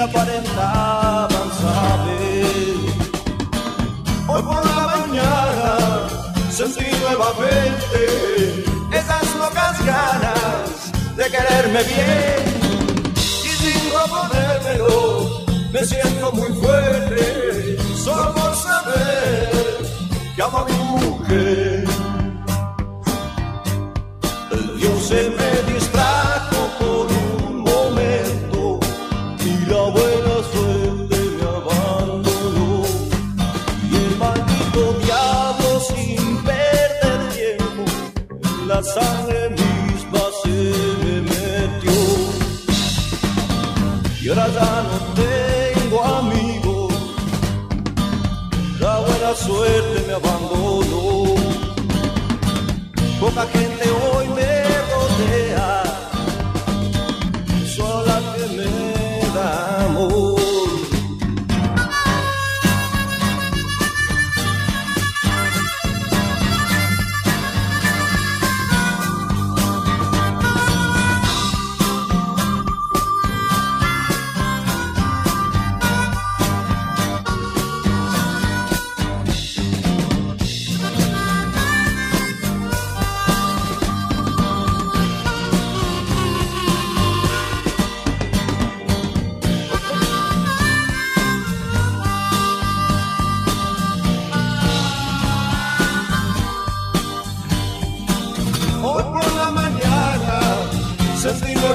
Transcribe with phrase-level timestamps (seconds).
[0.00, 2.76] aparentaban saber.
[4.28, 6.08] Hoy por la mañana
[6.50, 12.42] sentí nuevamente esas locas ganas de quererme bien
[13.44, 19.50] y sin proponérmelo me siento muy fuerte solo por saber
[20.34, 21.84] que amo a mi mujer.
[24.78, 25.89] Dios se me distrajo
[53.32, 54.59] Poca gente hoy me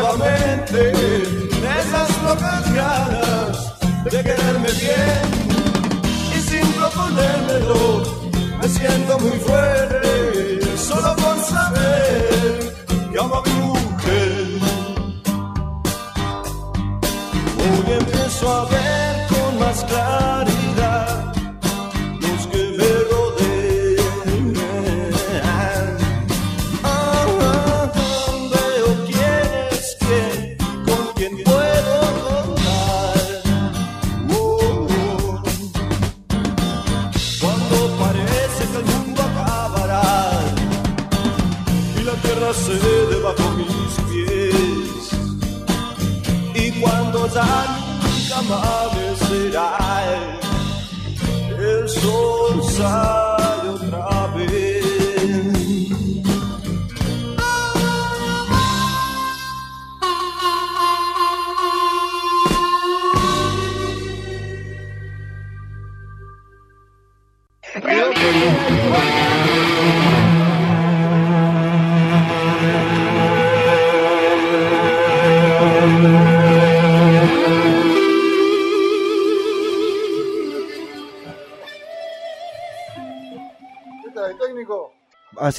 [0.06, 0.92] nuevamente.
[1.80, 5.22] Esas locas ganas de quererme bien.
[6.36, 8.04] Y sin proponérmelo
[8.62, 12.74] me siento muy fuerte solo por saber
[13.12, 13.55] que amo a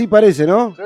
[0.06, 0.73] Así parece, ¿no?
[0.76, 0.82] ¿Sí?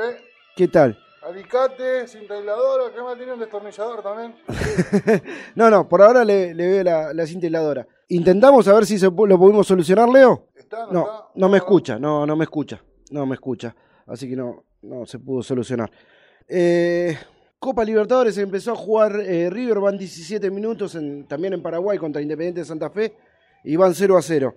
[0.55, 0.97] ¿Qué tal?
[1.21, 4.33] Alicate, cinta aisladora, ¿qué más tiene un destornillador también?
[5.55, 7.85] No, no, por ahora le, le veo la, la cinta aisladora.
[8.09, 10.47] Intentamos a ver si se, lo pudimos solucionar, Leo.
[10.55, 10.87] ¿Está?
[10.87, 11.25] ¿No, No, está?
[11.35, 12.81] no me escucha, no, no me escucha,
[13.11, 13.75] no me escucha.
[14.07, 15.91] Así que no, no se pudo solucionar.
[16.47, 17.15] Eh,
[17.59, 22.23] Copa Libertadores empezó a jugar eh, River, van 17 minutos en- también en Paraguay contra
[22.23, 23.15] Independiente de Santa Fe
[23.63, 24.55] y van 0 a 0.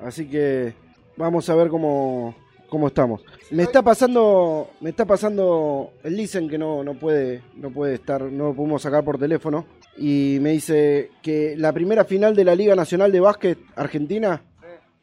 [0.00, 0.74] Así que
[1.16, 2.34] vamos a ver cómo,
[2.72, 3.22] cómo estamos.
[3.50, 8.22] Me está pasando, me está pasando el Listen que no, no puede, no puede estar,
[8.22, 9.66] no lo pudimos sacar por teléfono.
[9.98, 14.42] Y me dice que la primera final de la Liga Nacional de Básquet Argentina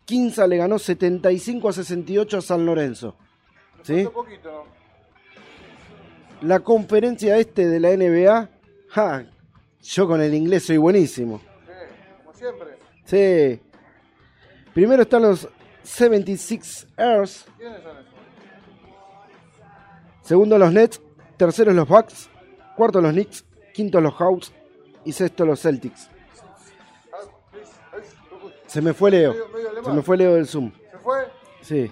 [0.04, 3.16] Quinza le ganó 75 a 68 a San Lorenzo.
[3.84, 4.04] ¿Sí?
[4.04, 4.66] Un poquito.
[6.42, 8.50] La conferencia este de la NBA.
[8.88, 9.26] Ja,
[9.84, 11.40] yo con el inglés soy buenísimo.
[11.40, 12.70] Sí, como siempre.
[13.06, 13.62] Sí.
[14.74, 15.48] Primero están los
[15.90, 17.46] 76 Ers.
[20.22, 21.02] Segundo los Nets.
[21.36, 22.30] Tercero los Bucks.
[22.78, 23.44] Cuarto los Knicks.
[23.74, 24.54] Quinto los Hawks.
[25.04, 26.10] Y sexto los Celtics.
[28.68, 29.36] Se me fue Leo.
[29.84, 30.72] Se me fue Leo del Zoom.
[30.92, 31.28] ¿Se fue?
[31.62, 31.92] Sí.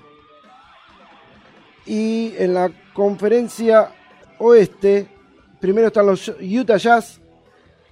[1.85, 3.91] Y en la conferencia
[4.37, 5.07] oeste,
[5.59, 7.19] primero están los Utah Jazz,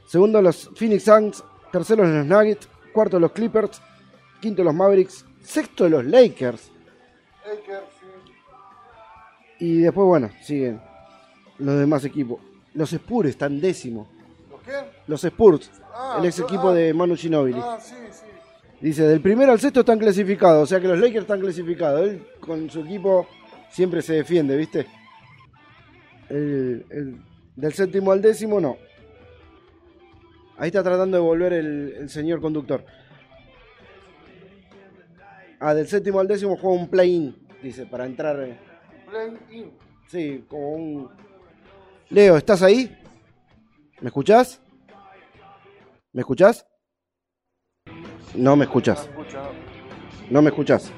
[0.05, 3.81] segundo los Phoenix Suns, tercero los Nuggets, cuarto los Clippers,
[4.41, 6.71] quinto los Mavericks, sexto los Lakers.
[7.45, 9.65] Lakers, sí.
[9.65, 10.81] Y después, bueno, siguen
[11.59, 12.39] los demás equipos.
[12.73, 14.07] Los Spurs están décimo.
[14.49, 14.85] ¿Los quién?
[15.07, 16.73] Los Spurs, Ah, el ex equipo ah.
[16.73, 17.59] de Manu Ginobili.
[17.63, 18.25] Ah, sí, sí.
[18.81, 22.01] Dice, del primero al sexto están clasificados, o sea que los Lakers están clasificados.
[22.09, 23.27] Él con su equipo
[23.71, 24.85] siempre se defiende, ¿viste?
[26.29, 27.17] El- el-
[27.55, 28.75] del séptimo al décimo no.
[30.57, 32.85] Ahí está tratando de volver el, el señor conductor.
[35.67, 38.39] Ah, del séptimo al décimo juega un play-in, dice, para entrar.
[38.39, 38.55] eh,
[39.09, 39.71] Play in.
[40.07, 41.09] Sí, como un...
[42.09, 42.95] Leo, ¿estás ahí?
[43.99, 44.61] ¿Me escuchás?
[46.13, 46.67] ¿Me escuchás?
[48.35, 49.09] No me escuchás.
[50.29, 50.41] no.
[50.43, 50.91] Me escuchás.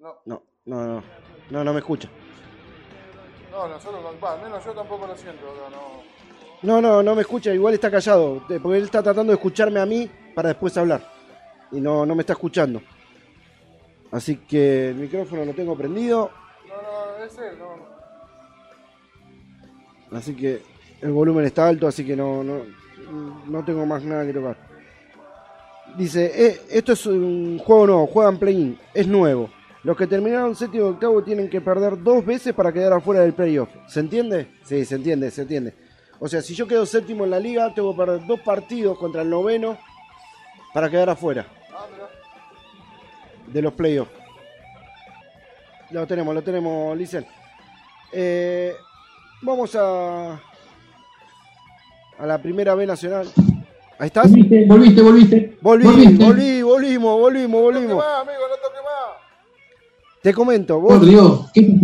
[0.00, 1.04] No, No, no, no.
[1.48, 2.08] No, no me escucha.
[3.52, 6.02] no, nosotros, al menos yo tampoco lo siento no.
[6.60, 7.54] No, no, no me escucha.
[7.54, 8.38] Igual está callado.
[8.50, 11.08] eh, Porque él está tratando de escucharme a mí para después hablar.
[11.70, 12.82] Y no, no me está escuchando.
[14.12, 16.30] Así que el micrófono lo tengo prendido.
[16.68, 17.92] No, no, es él, no.
[20.16, 20.62] Así que
[21.00, 21.88] el volumen está alto.
[21.88, 22.60] Así que no, no,
[23.46, 24.56] no tengo más nada que tocar.
[25.96, 28.06] Dice, eh, esto es un juego nuevo.
[28.06, 28.78] Juegan play-in.
[28.92, 29.50] Es nuevo.
[29.82, 33.32] Los que terminaron séptimo y octavo tienen que perder dos veces para quedar afuera del
[33.32, 33.70] playoff.
[33.88, 34.46] ¿Se entiende?
[34.62, 35.74] Sí, se entiende, se entiende.
[36.20, 39.22] O sea, si yo quedo séptimo en la liga, tengo que perder dos partidos contra
[39.22, 39.76] el noveno
[40.72, 41.46] para quedar afuera.
[43.52, 44.10] De los playoffs.
[45.90, 47.26] Lo tenemos, lo tenemos, Licen.
[48.12, 48.74] Eh,
[49.42, 50.40] vamos a
[52.18, 53.28] a la primera B nacional.
[53.98, 54.30] Ahí estás.
[54.30, 55.58] Volviste, volviste, volviste.
[55.60, 56.24] Volví, Volviste.
[56.24, 57.96] volví, volvimos, volvimos, No toque volvimos.
[58.04, 60.22] más, amigo, no toque más.
[60.22, 61.76] Te comento, Por vos, Dios, ¿qué-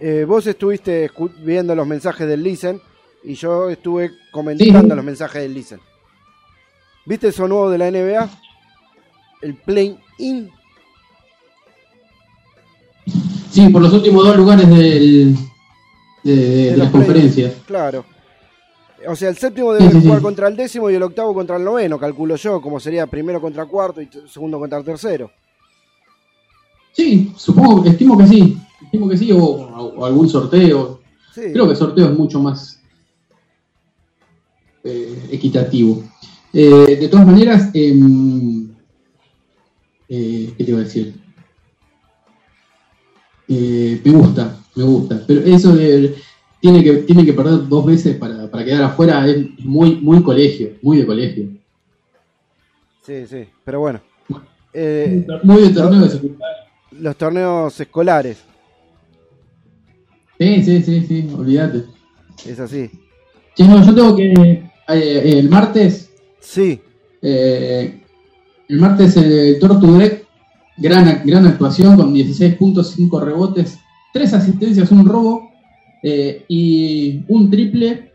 [0.00, 2.80] eh, vos estuviste viendo los mensajes del Listen
[3.24, 4.96] y yo estuve comentando Sí.
[4.96, 5.80] los mensajes del Listen.
[7.06, 8.28] ¿Viste eso nuevo de la NBA?
[9.46, 10.50] El play-in.
[13.52, 15.36] Sí, por los últimos dos lugares del,
[16.24, 17.54] de, de- de los las conferencias.
[17.64, 18.04] Claro.
[19.06, 20.06] O sea, el séptimo debe Sí, sí, sí.
[20.08, 23.40] jugar contra el décimo y el octavo contra el noveno, calculo yo, como sería primero
[23.40, 25.30] contra cuarto y segundo contra tercero.
[26.92, 28.58] Sí, supongo, estimo que sí.
[28.82, 31.00] Estimo que sí, o, o algún sorteo.
[31.34, 32.80] Creo que el sorteo es mucho más
[34.82, 36.02] eh, equitativo.
[36.52, 38.65] Eh, de todas maneras, em,
[40.08, 41.14] eh, ¿qué te iba a decir?
[43.48, 45.22] Eh, me gusta, me gusta.
[45.26, 46.14] Pero eso de
[46.60, 50.70] tiene que, tiene que perder dos veces para, para quedar afuera es muy, muy colegio,
[50.82, 51.48] muy de colegio.
[53.04, 53.44] Sí, sí.
[53.64, 54.00] Pero bueno.
[54.72, 56.66] Eh, Muy de torneo de secundaria.
[57.00, 58.42] los torneos escolares,
[60.38, 61.84] Sí, sí, sí, sí, olvídate.
[62.44, 62.90] es así.
[63.54, 64.32] Che, no, yo tengo que.
[64.88, 66.10] eh, el martes
[66.40, 66.78] Sí,
[67.22, 68.02] Eh,
[68.68, 70.26] el martes el Tortudrek,
[70.76, 73.78] gran, gran actuación con 16.5 rebotes,
[74.12, 75.50] 3 asistencias, un robo
[76.02, 78.12] eh, y un triple.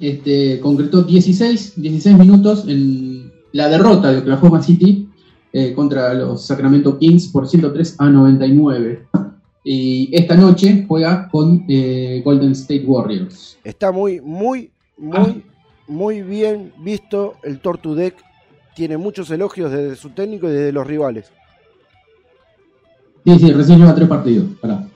[0.00, 5.06] Este, concretó 16, 16 minutos en la derrota de Oklahoma City
[5.52, 9.06] eh, contra los Sacramento Kings por 103 a 99.
[9.62, 13.58] Y esta noche juega con eh, Golden State Warriors.
[13.62, 15.34] está muy, muy, muy, Ah.
[15.86, 18.14] muy bien visto el Tortu Deck.
[18.74, 21.30] Tiene muchos elogios desde su técnico y desde los rivales.
[23.24, 24.46] Sí, sí, recién lleva tres partidos.
[24.60, 24.88] Pará.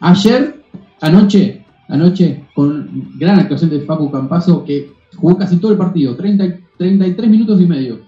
[0.00, 0.62] Ayer,
[1.00, 6.58] anoche, anoche, con gran actuación de Facu Campazo, que jugó casi todo el partido, 30,
[6.78, 8.00] 33 minutos y medio,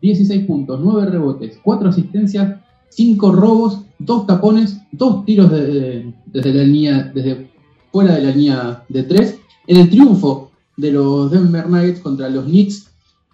[0.00, 2.56] 16 puntos, 9 rebotes, 4 asistencias,
[2.90, 7.50] 5 robos, 2 tapones, 2 tiros de- de- desde la línea, desde
[7.92, 12.44] fuera de la línea de 3, en el triunfo de los Denver Nuggets contra los
[12.44, 12.90] Knicks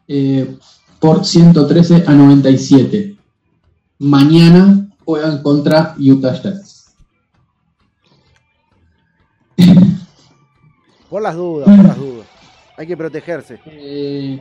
[0.08, 0.56] eh,
[1.00, 3.16] por 113 a 97
[3.98, 6.94] mañana juegan contra Utah Jazz.
[11.08, 12.26] Por las dudas, por las dudas.
[12.76, 13.60] Hay que protegerse.
[13.66, 14.40] Eh,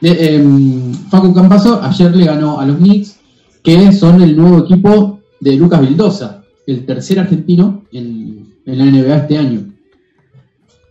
[0.00, 3.20] de- em, Facu Campazo ayer le ganó a los Knicks,
[3.62, 9.16] que son el nuevo equipo de Lucas Vildosa, el tercer argentino en, en la NBA
[9.16, 9.72] este año.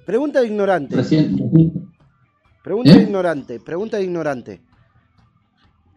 [0.05, 0.95] Pregunta de ignorante.
[0.95, 1.35] Recién-
[2.63, 3.01] Pregunta ¿Eh?
[3.01, 3.59] ignorante.
[3.59, 4.61] Pregunta de ignorante.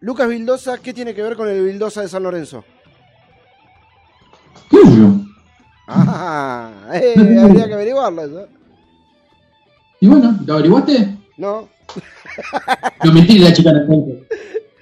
[0.01, 2.63] Lucas Vildosa, ¿qué tiene que ver con el Vildosa de San Lorenzo?
[4.69, 5.09] ¿Qué yo?
[5.87, 8.47] Ah, eh, habría que averiguarlo eso.
[9.99, 11.17] Y bueno, ¿lo averiguaste?
[11.37, 11.69] No,
[13.03, 14.15] No, mentira la entonces.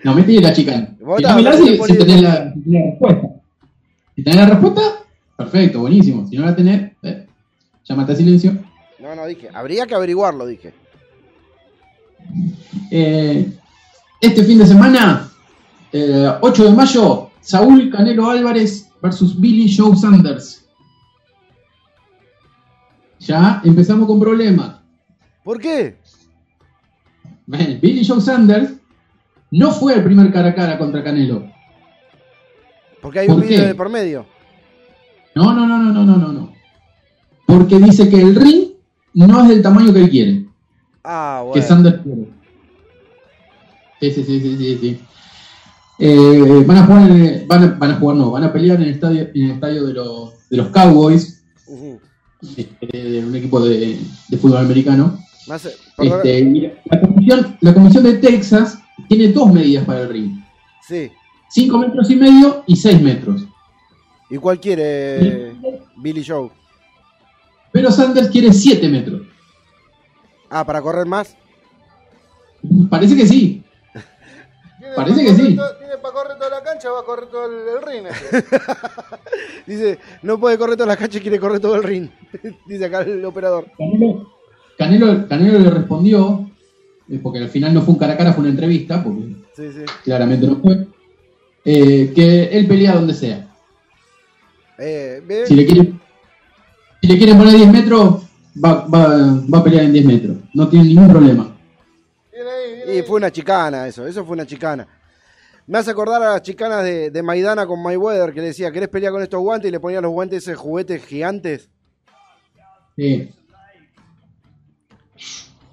[0.03, 0.95] No, mentira la chicana.
[0.99, 3.27] Vos Tirámela estabas si, si tenés la, si la respuesta.
[4.15, 4.81] Si tenés la respuesta,
[5.37, 6.27] perfecto, buenísimo.
[6.27, 7.27] Si no la tenés, eh,
[7.83, 8.53] llámate a silencio.
[8.99, 9.49] no, no, dije.
[9.53, 10.73] Habría que averiguarlo, dije.
[12.89, 13.51] Eh,
[14.19, 15.29] este fin de semana,
[15.91, 20.65] eh, 8 de mayo, Saúl Canelo Álvarez versus Billy Joe Sanders.
[23.19, 24.79] Ya empezamos con problemas.
[25.43, 25.97] ¿Por qué?
[27.47, 28.73] Billy Joe Sanders
[29.51, 31.51] no fue el primer cara a cara contra Canelo.
[33.01, 34.25] Porque hay un ¿Por video de por medio.
[35.35, 36.53] No, no, no, no, no, no, no, no.
[37.45, 38.71] Porque dice que el ring
[39.13, 40.45] no es del tamaño que él quiere,
[41.03, 41.67] Ah, que bueno.
[41.67, 42.27] Sanders quiere.
[43.99, 44.77] Sí, sí, sí, sí, sí.
[44.81, 44.99] sí.
[46.03, 48.83] Eh, van a jugar, en van a, van a jugar, no, van a pelear en
[48.83, 51.43] el estadio, en el estadio de los, de los Cowboys,
[52.57, 55.19] este, un equipo de, de fútbol americano.
[55.47, 60.39] Más, eh, Este, la, comisión, la comisión de Texas tiene dos medidas para el ring:
[60.87, 61.11] Sí.
[61.51, 63.45] 5 metros y medio y 6 metros.
[64.29, 65.53] ¿Y cuál quiere
[65.97, 66.49] Billy Joe?
[67.71, 69.21] Pero Sanders quiere 7 metros.
[70.51, 71.35] Ah, para correr más.
[72.89, 73.63] Parece que sí.
[74.95, 75.57] Parece pa' que correr sí.
[75.79, 78.05] Tiene para correr toda la cancha, va a correr todo el, el ring.
[78.07, 78.43] este.
[79.65, 82.09] Dice, no puede correr toda la cancha y quiere correr todo el ring.
[82.67, 83.67] Dice acá el operador.
[83.77, 84.27] Canelo,
[84.77, 86.49] Canelo, Canelo le respondió,
[87.09, 89.71] eh, porque al final no fue un cara a cara, fue una entrevista, porque Sí,
[89.73, 89.85] sí.
[90.03, 90.87] claramente no fue,
[91.65, 93.47] eh, que él pelea donde sea.
[94.79, 95.21] Eh.
[95.47, 96.01] Si le quieren,
[97.01, 98.20] si le quieren poner 10 metros,
[98.63, 99.07] va, va,
[99.53, 100.37] va a pelear en 10 metros.
[100.53, 101.55] No tiene ningún problema.
[102.93, 104.87] Y fue una chicana eso, eso fue una chicana.
[105.67, 108.89] Me hace acordar a las chicanas de, de Maidana con Mayweather, que le decía, ¿querés
[108.89, 109.69] pelear con estos guantes?
[109.69, 111.69] Y le ponía los guantes esos juguetes gigantes.
[112.97, 113.29] Sí,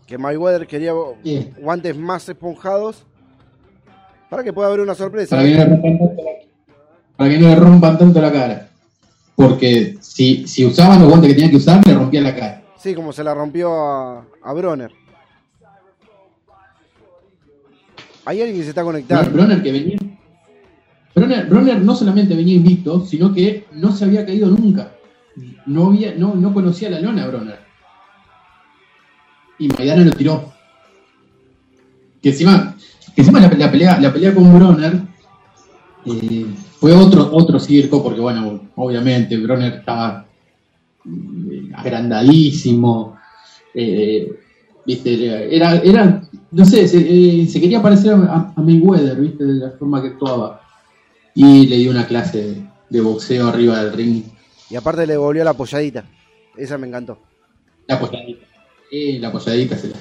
[0.07, 0.93] Que Mayweather quería
[1.25, 1.51] Sí.
[1.59, 3.05] guantes más esponjados.
[4.31, 5.37] Para que pueda haber una sorpresa.
[5.37, 6.31] para, que no le rompan tanto la,
[7.17, 8.69] para que no le rompan tanto la cara.
[9.35, 12.63] Porque si, si usaban los guantes que tenían que usar, le rompían la cara.
[12.79, 14.93] Sí, como se la rompió a, a Bronner.
[18.25, 19.31] Hay alguien que se está conectando.
[19.33, 19.99] Bronner que venía.
[21.15, 24.93] Bronner, Bronner no solamente venía invicto, sino que no se había caído nunca.
[25.67, 27.59] No, había, no, no conocía la lona Bronner.
[29.59, 30.53] Y Maidana lo tiró.
[32.23, 32.77] Que encima,
[33.15, 35.01] que encima la, pelea, la pelea con Bronner
[36.05, 36.47] eh,
[36.79, 40.28] fue otro, otro circo, porque bueno, obviamente Bronner estaba
[41.75, 43.17] agrandadísimo.
[43.75, 44.33] eh,
[44.87, 45.55] ¿viste?
[45.55, 46.99] Era, era, no sé, se,
[47.43, 49.45] eh, se quería parecer a, a Mayweather, ¿viste?
[49.45, 50.63] De la forma que actuaba.
[51.35, 54.25] Y le dio una clase de, de boxeo arriba del ring.
[54.71, 56.05] Y aparte le volvió la apoyadita.
[56.57, 57.19] Esa me encantó.
[57.87, 58.45] La apoyadita.
[58.91, 59.97] Eh, la apoyadita se la.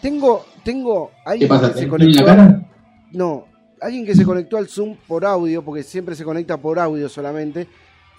[0.00, 1.68] Tengo, tengo ¿Qué alguien pasa?
[1.72, 2.24] que se ¿Te duele la conectó.
[2.26, 2.70] cara?
[3.12, 3.46] No,
[3.80, 7.66] alguien que se conectó al Zoom por audio, porque siempre se conecta por audio solamente.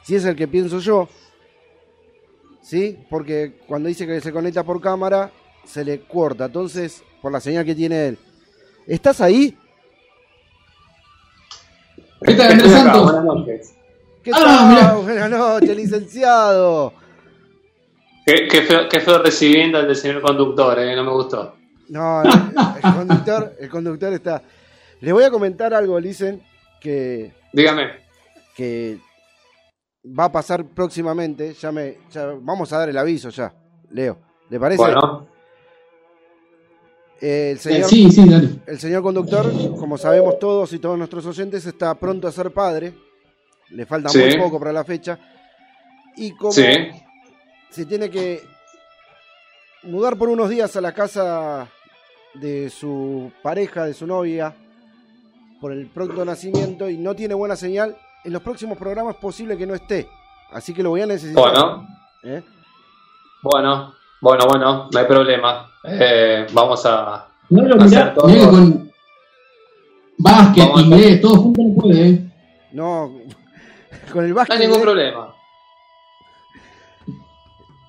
[0.03, 1.07] Si es el que pienso yo,
[2.67, 2.99] ¿sí?
[3.09, 5.31] Porque cuando dice que se conecta por cámara,
[5.63, 6.45] se le corta.
[6.45, 8.17] Entonces, por la señal que tiene él.
[8.85, 9.57] ¿Estás ahí?
[12.25, 13.03] ¿Qué tal, Andrés Santos?
[13.03, 13.73] buenas noches.
[14.23, 15.01] ¿Qué Ah, tal?
[15.03, 16.93] Buenas noches, licenciado.
[18.25, 21.55] Qué, qué feo, qué feo recibiendo al del señor conductor, eh, no me gustó.
[21.87, 24.41] No, el, el conductor, el conductor está.
[24.99, 26.41] Les voy a comentar algo, Licen,
[26.81, 27.91] que Dígame.
[28.55, 28.97] que
[30.05, 31.53] va a pasar próximamente.
[31.53, 33.53] Ya me, ya vamos a dar el aviso ya,
[33.89, 34.17] Leo.
[34.49, 34.81] ¿Le parece?
[34.81, 35.27] Bueno,
[37.19, 38.49] Eh, el Eh, señor, sí, sí, dale.
[38.67, 42.93] el señor conductor, como sabemos todos y todos nuestros oyentes, está pronto a ser padre.
[43.69, 44.19] Le falta Sí.
[44.19, 45.17] muy poco para la fecha.
[46.15, 46.63] Y como sí.
[47.71, 48.41] se tiene que
[49.83, 51.67] mudar por unos días a la casa
[52.35, 54.55] de su pareja, de su novia,
[55.59, 59.57] por el pronto nacimiento y no tiene buena señal, en los próximos programas es posible
[59.57, 60.09] que no esté.
[60.51, 61.41] Así que lo voy a necesitar.
[61.49, 61.87] Bueno,
[62.23, 62.43] ¿eh?
[63.41, 65.71] bueno, bueno, bueno, no hay problema.
[65.85, 67.25] Eh, vamos a.
[67.49, 68.49] No, no, Hacer mirá, todo.
[68.49, 68.91] con
[70.17, 72.31] básquet, Vamos a- inglés, todo junto no puede, ¿eh?
[72.73, 73.13] No,
[74.11, 74.57] con el No básquet.
[74.57, 74.83] hay ningún ¿eh?
[74.83, 75.33] problema.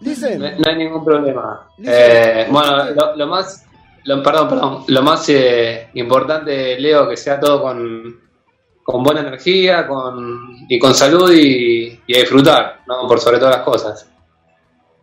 [0.00, 1.68] Dicen, No, no hay ningún problema.
[1.85, 3.66] Eh, bueno, lo, lo más,
[4.04, 8.27] lo, perdón, perdón, lo más eh, importante, Leo, que sea todo con,
[8.90, 13.07] con buena energía con, y con salud y, a disfrutar, ¿no?
[13.07, 14.09] Por sobre todas las cosas.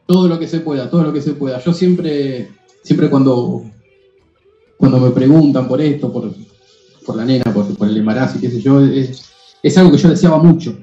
[0.08, 1.60] todo lo que se pueda, todo lo que se pueda.
[1.60, 2.50] Yo siempre,
[2.82, 3.62] siempre cuando,
[4.76, 6.34] cuando me preguntan por esto, por,
[7.06, 10.00] por la nena, por, por el embarazo y qué sé yo, es, es algo que
[10.00, 10.76] yo deseaba mucho.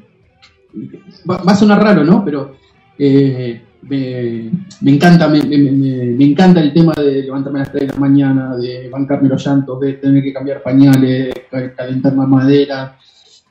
[1.28, 2.24] Va, va a sonar raro, ¿no?
[2.24, 2.54] Pero
[2.96, 7.88] eh, me, me encanta, me, me- me- encanta el tema de levantarme a las 3
[7.88, 12.28] de la mañana, de bancarme los llantos, de tener que cambiar pañales, ca- calentar más
[12.28, 12.96] madera,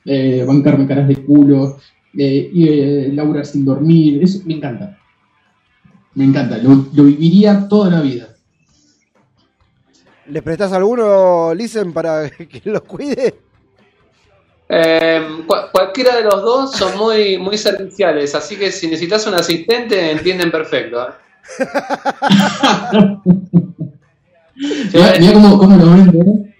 [0.04, 1.78] eh, bancarme caras de culo,
[2.16, 4.98] eh, y eh, Laura sin dormir, eso me encanta.
[6.14, 8.28] Me encanta, lo, lo viviría toda la vida.
[10.28, 13.34] ¿Le prestás alguno, Listen, para que los cuide?
[14.74, 19.34] Eh, cua- cualquiera de los dos son muy, muy serviciales, así que si necesitas un
[19.34, 21.08] asistente, entienden perfecto.
[21.08, 21.12] ¿eh?
[24.94, 26.54] Mirá, mirá cómo, cómo lo vende, ¿eh?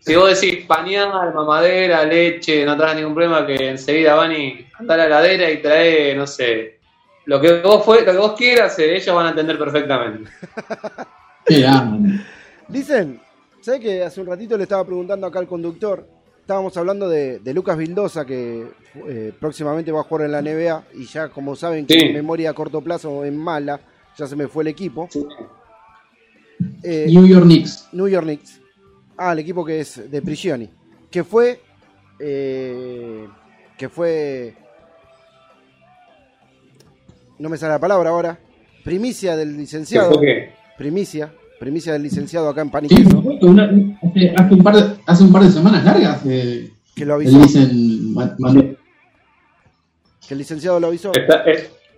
[0.00, 4.94] Si vos decís pañal, mamadera, leche, no tenés ningún problema que enseguida van y anda
[4.94, 6.80] a la heladera y trae, no sé,
[7.26, 10.30] lo que vos fue, lo que vos quieras, eh, ellos van a entender perfectamente.
[12.68, 13.20] Dicen,
[13.60, 16.06] ¿sabes que hace un ratito le estaba preguntando acá al conductor?
[16.52, 18.66] Estábamos hablando de, de Lucas Vildosa, que
[19.08, 22.04] eh, próximamente va a jugar en la NBA, y ya como saben que Sí.
[22.04, 23.80] mi memoria a corto plazo es mala,
[24.18, 25.08] ya se me fue el equipo.
[26.82, 27.88] Eh, New York Knicks.
[27.92, 28.60] New York Knicks.
[29.16, 30.68] Ah, el equipo que es de Prigioni.
[31.10, 31.58] Que fue.
[32.20, 33.26] eh,
[33.78, 34.54] que fue.
[37.38, 38.38] No me sale la palabra ahora.
[38.84, 40.12] Primicia del ¿Qué licenciado.
[40.18, 40.50] fue qué?
[40.76, 41.32] Primicia.
[41.62, 43.70] Primicia del licenciado acá en Sí, por supuesto, una-
[44.02, 47.38] hace, hace un par de, hace un par de semanas largas eh, Que lo avisó.
[47.38, 47.70] dicen
[50.26, 51.12] Que el licenciado lo avisó.
[51.14, 51.44] Está-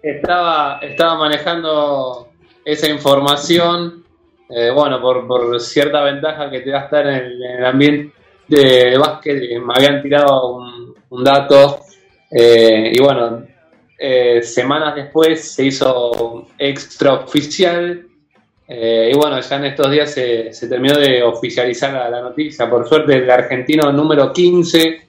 [0.03, 2.29] estaba, estaba manejando
[2.63, 4.05] esa información,
[4.51, 8.13] eh, bueno, por, por cierta ventaja que te da estar en el, en el ambiente
[8.51, 11.79] de básquet, eh, me habían tirado un, un dato,
[12.31, 13.45] eh, y bueno,
[13.99, 18.09] eh, semanas después se hizo extraoficial,
[18.67, 22.89] eh, y bueno, ya en estos días se, se terminó de oficializar la, noticia, por
[22.89, 25.09] suerte el argentino número 15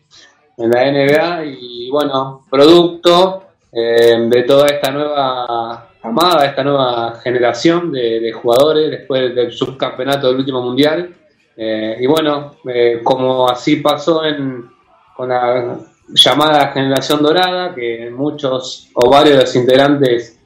[0.58, 7.92] en la NBA, y bueno, producto eh, de toda esta nueva camada, esta nueva generación
[7.92, 11.14] de, jugadores después del subcampeonato del último mundial.
[11.58, 14.70] Eh, y bueno, eh, como así pasó en,
[15.16, 15.78] con la
[16.10, 20.40] llamada generación dorada, que muchos o varios de los integrantes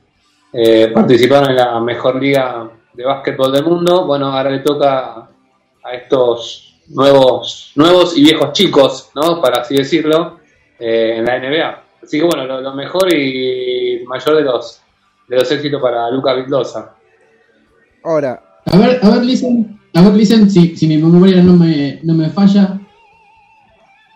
[0.92, 2.68] participaron en la mejor liga
[3.00, 5.30] de básquetbol del mundo, bueno, ahora le toca
[5.86, 9.42] a estos nuevos, nuevos y viejos chicos, ¿no?
[9.42, 10.42] Para así decirlo,
[10.78, 11.84] eh, en la NBA.
[12.04, 14.82] Así que bueno, lo, lo mejor y mayor de los
[15.30, 16.94] de los éxitos para Luca Vildosa.
[18.04, 22.02] Ahora, A ver, a ver, listen, a ver, listen, si, si mi memoria no me,
[22.04, 22.82] no me falla.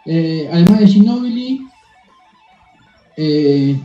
[0.05, 1.67] Eh, además de Ginobili,
[3.15, 3.79] eh,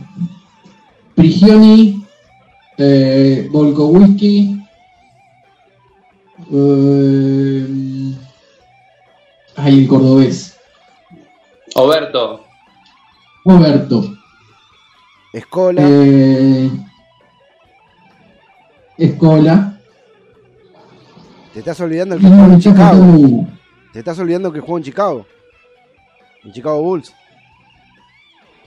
[1.15, 2.03] Prigioni,
[2.77, 4.58] eh, Volkowski,
[6.51, 8.15] eh,
[9.55, 10.57] ay, el cordobés,
[11.75, 12.45] Oberto,
[13.45, 14.03] Roberto,
[15.33, 15.81] Escola.
[15.85, 16.69] eh,
[18.97, 19.79] Escola,
[21.53, 23.03] Te estás olvidando el que jugó en no, Chicago.
[23.05, 23.47] no,
[23.93, 25.25] Te estás olvidando que jugó en Chicago.
[26.43, 27.13] En Chicago Bulls.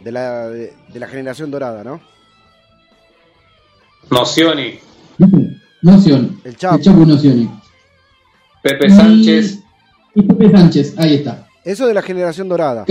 [0.00, 2.00] De la, de, de la generación dorada, ¿no?
[4.10, 4.78] Nocioni,
[5.82, 6.76] Noción, El Chapo.
[6.76, 7.48] el Chapo Nocioni.
[8.62, 9.60] Pepe Sánchez,
[10.14, 11.46] Y Pepe Sánchez, ahí está.
[11.64, 12.84] Eso de la generación dorada.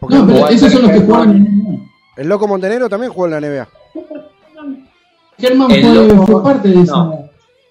[0.00, 3.30] Porque No, pero esos son los que jugaban en el Loco Montenegro también jugó en
[3.32, 3.68] la NBA.
[5.38, 7.30] Germán El fue, loco- fue parte de esa, no.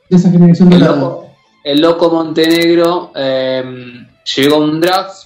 [0.09, 0.97] de esa generación el dorada.
[1.01, 1.27] loco,
[1.63, 3.63] el loco Montenegro eh,
[4.35, 5.23] llegó a un draft.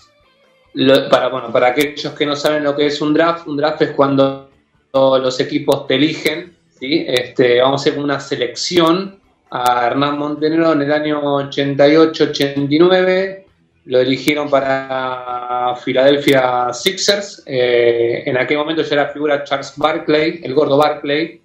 [0.73, 3.81] lo- para, bueno, para aquellos que no saben lo que es un draft, un draft
[3.83, 4.49] es cuando
[4.93, 7.05] los equipos te eligen, ¿sí?
[7.07, 9.19] este, vamos a hacer una selección
[9.51, 13.43] a Hernán Montenegro en el año 88-89,
[13.85, 20.53] lo eligieron para Philadelphia Sixers, eh, en aquel momento ya era figura Charles Barkley, el
[20.53, 21.41] gordo Barkley,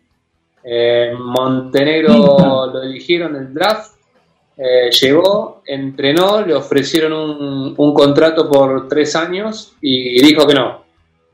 [0.63, 3.97] eh, Montenegro lo eligieron en el draft,
[4.57, 10.85] eh, llegó, entrenó, le ofrecieron un, un contrato por tres años y dijo que no,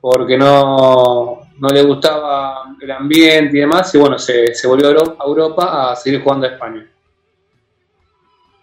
[0.00, 4.90] porque no, no le gustaba el ambiente y demás, y bueno, se, se volvió a
[4.90, 6.84] Euro- a Europa a seguir jugando a España.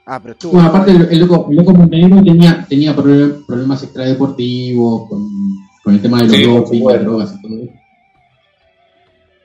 [0.06, 0.52] Ah, pero estuvo.
[0.52, 5.30] Bueno, aparte el, el loco, el loco Montenegro tenía, tenía problem- problemas extradeportivos con,
[5.82, 7.74] con el tema de los Sí, doping, las drogas y todo eso.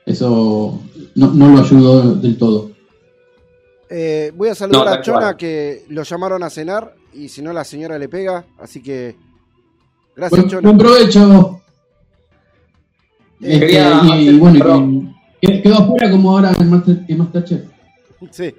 [0.05, 0.81] Eso
[1.15, 2.71] no, no lo ayudó del todo.
[3.89, 5.37] Eh, voy a saludar No, a Chona cual.
[5.37, 9.15] que lo llamaron a cenar y si no la señora le pega, así que
[10.15, 10.61] gracias Buen, Chona.
[10.61, 11.61] buen provecho.
[13.45, 15.15] Este, Quería y, hacer- bueno, y perdón.
[15.41, 17.61] que- quedó afuera como ahora en, Master, en Masterchef.
[18.31, 18.55] Sí.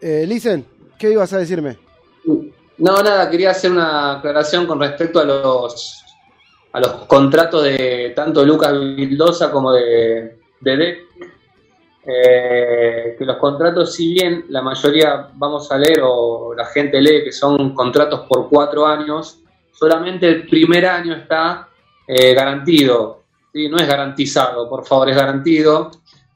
[0.00, 0.64] Eh, Listen,
[0.98, 1.78] ¿qué ibas a decirme?
[2.78, 5.98] No, nada, quería hacer una aclaración con respecto a los
[6.74, 10.98] a los contratos de tanto Lucas Vildosa como de, de Deck.
[12.04, 17.22] Eh, que los contratos, si bien la mayoría vamos a leer o la gente lee
[17.24, 19.38] que son contratos por cuatro años,
[19.70, 21.68] solamente el primer año está
[22.06, 23.22] eh, garantido.
[23.52, 23.68] ¿sí?
[23.68, 25.90] No es garantizado, por favor, es garantido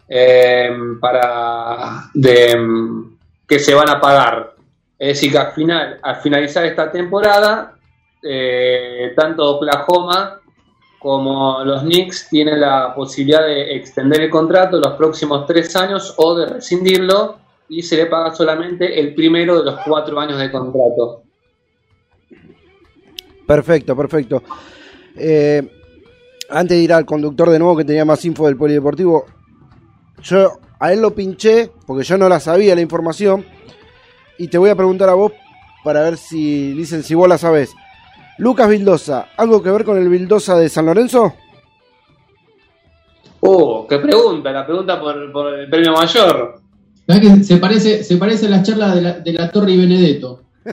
[0.09, 4.55] eh, para que se van a pagar.
[4.99, 7.77] Es decir, que al, final, al finalizar esta temporada,
[8.23, 10.41] eh, tanto Oklahoma
[10.99, 16.35] como los Knicks tienen la posibilidad de extender el contrato los próximos tres años o
[16.35, 17.37] de rescindirlo
[17.69, 21.23] y se le paga solamente el primero de los cuatro años de contrato.
[23.47, 24.43] Perfecto, perfecto.
[25.17, 25.69] Eh,
[26.49, 29.27] antes de ir al conductor de nuevo que tenía más info del polideportivo,
[30.23, 33.45] yo a él lo pinché porque yo no la sabía la información
[34.39, 35.33] y te voy a preguntar a vos
[35.83, 37.75] para ver si dicen si vos la sabés.
[38.39, 41.35] Lucas Vildosa, ¿algo que ver con el Vildosa de San Lorenzo?
[43.41, 46.61] Oh, qué pregunta, la pregunta por, por el premio mayor.
[47.07, 49.79] ¿Sabés que se parece, se parece a la charla de la, de la Torre y
[49.79, 50.43] Benedetto?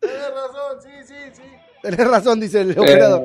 [0.00, 1.42] Tenés razón, sí, sí, sí.
[1.86, 3.22] Tenés razón, dice el operador.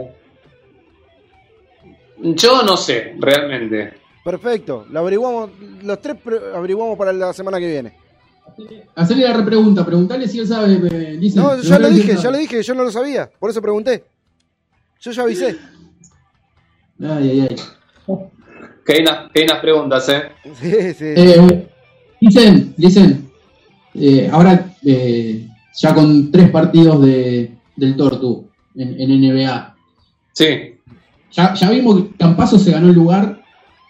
[2.23, 3.93] Eh, yo no sé, realmente.
[4.23, 5.49] Perfecto, lo averiguamos,
[5.81, 6.17] los tres
[6.53, 7.93] averiguamos para la semana que viene.
[8.93, 10.73] Hacerle la repregunta, preguntarle si él sabe.
[10.73, 13.61] eh, dice, No, ya lo dije, ya lo dije, yo no lo sabía, por eso
[13.63, 14.03] pregunté.
[14.99, 15.57] Yo ya avisé.
[17.01, 17.55] Ay, ay, ay.
[18.85, 20.21] Que hay unas, que hay unas preguntas, ¿eh?
[20.53, 21.13] Sí, sí.
[21.17, 21.67] Eh,
[22.19, 23.31] dicen, dicen,
[23.95, 25.47] eh, ahora eh,
[25.81, 29.75] ya con tres partidos de, del Tortu en, en NBA,
[30.33, 30.45] Sí,
[31.31, 33.41] ya, ya vimos que Campazo se ganó el lugar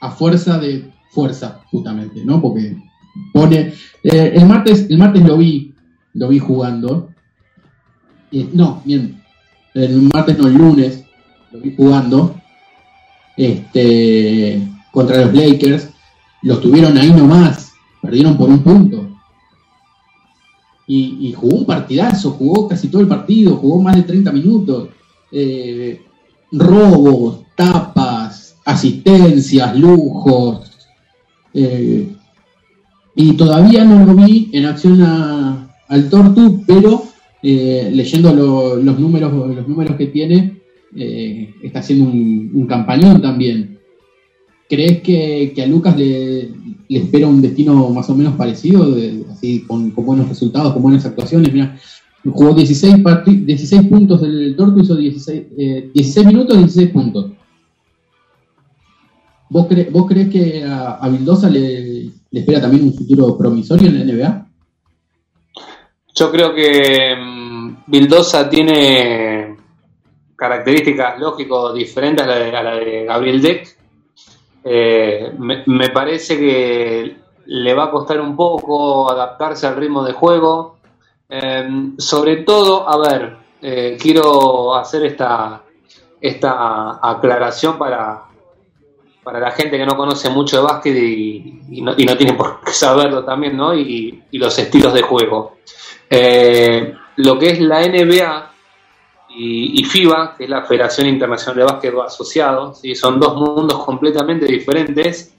[0.02, 2.42] a fuerza de fuerza, justamente, ¿no?
[2.42, 2.76] Porque
[3.34, 3.74] pone.
[4.04, 5.74] eh, el martes, el martes lo vi,
[6.14, 7.10] lo vi jugando.
[8.32, 9.22] Eh, no, bien.
[9.74, 11.04] El martes no, el lunes
[11.52, 12.36] lo vi jugando.
[13.38, 15.90] Este contra los Lakers.
[16.42, 17.74] Los tuvieron ahí nomás.
[18.02, 19.11] Perdieron por un punto.
[20.94, 24.90] Y, jugó un partidazo, jugó casi todo el partido, jugó más de 30 minutos.
[25.32, 26.02] Eh,
[26.52, 30.70] robos, tapas, asistencias, lujos.
[31.54, 32.08] eh,
[33.16, 37.04] y todavía no lo vi en acción al Tortu, pero
[37.44, 40.62] eh, leyendo lo- los, números, los números que tiene,
[41.64, 43.80] está haciendo un, un campañón también.
[44.70, 46.50] ¿Crees que, que a Lucas le,
[46.92, 50.82] le espera un destino más o menos parecido, de- así con, con buenos resultados, con
[50.84, 51.52] buenas actuaciones?
[51.54, 51.78] Mira,
[52.24, 57.32] jugó 16, parti- 16 puntos el Tortu, hizo 16, eh, 16 minutos, 16 puntos.
[59.50, 63.88] ¿Vos, cre- vos crees que a, a Vildosa le, le espera también un futuro promisorio
[63.90, 64.48] en la NBA?
[66.14, 69.56] yo creo que mm, Vildosa tiene
[70.36, 73.78] características lógicos diferentes a la de, a la de Gabriel Deck.
[74.64, 80.78] Eh, me, parece que le va a costar un poco adaptarse al ritmo de juego.
[81.30, 85.64] Eh, sobre todo, a ver, eh, quiero hacer esta,
[86.20, 88.24] esta aclaración para,
[89.24, 92.62] para la gente que no conoce mucho de básquet y, no, y no tiene por
[92.62, 93.74] qué saberlo también, ¿no?
[93.74, 95.58] Y, y los estilos de juego.
[96.14, 98.51] Eh, lo que es la NBA
[99.36, 102.96] y, FIBA, que es la Federación Internacional de Básquetbol Asociado, ¿sí?
[102.96, 105.34] son dos mundos completamente diferentes.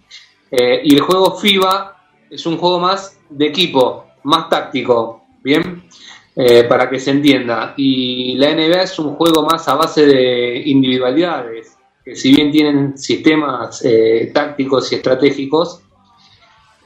[0.50, 1.96] Eh, y el juego FIBA
[2.31, 5.85] es un juego más de equipo, más táctico, ¿bien?
[6.35, 7.74] Eh, para que se entienda.
[7.76, 12.96] Y la NBA es un juego más a base de individualidades, que si bien tienen
[12.96, 15.83] sistemas eh, tácticos y estratégicos,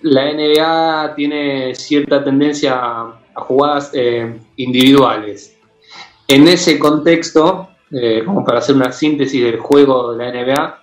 [0.02, 3.92] la NBA tiene cierta tendencia a jugadas
[4.56, 5.55] individuales.
[6.28, 10.82] En ese contexto, eh, como para hacer una síntesis del juego de la NBA,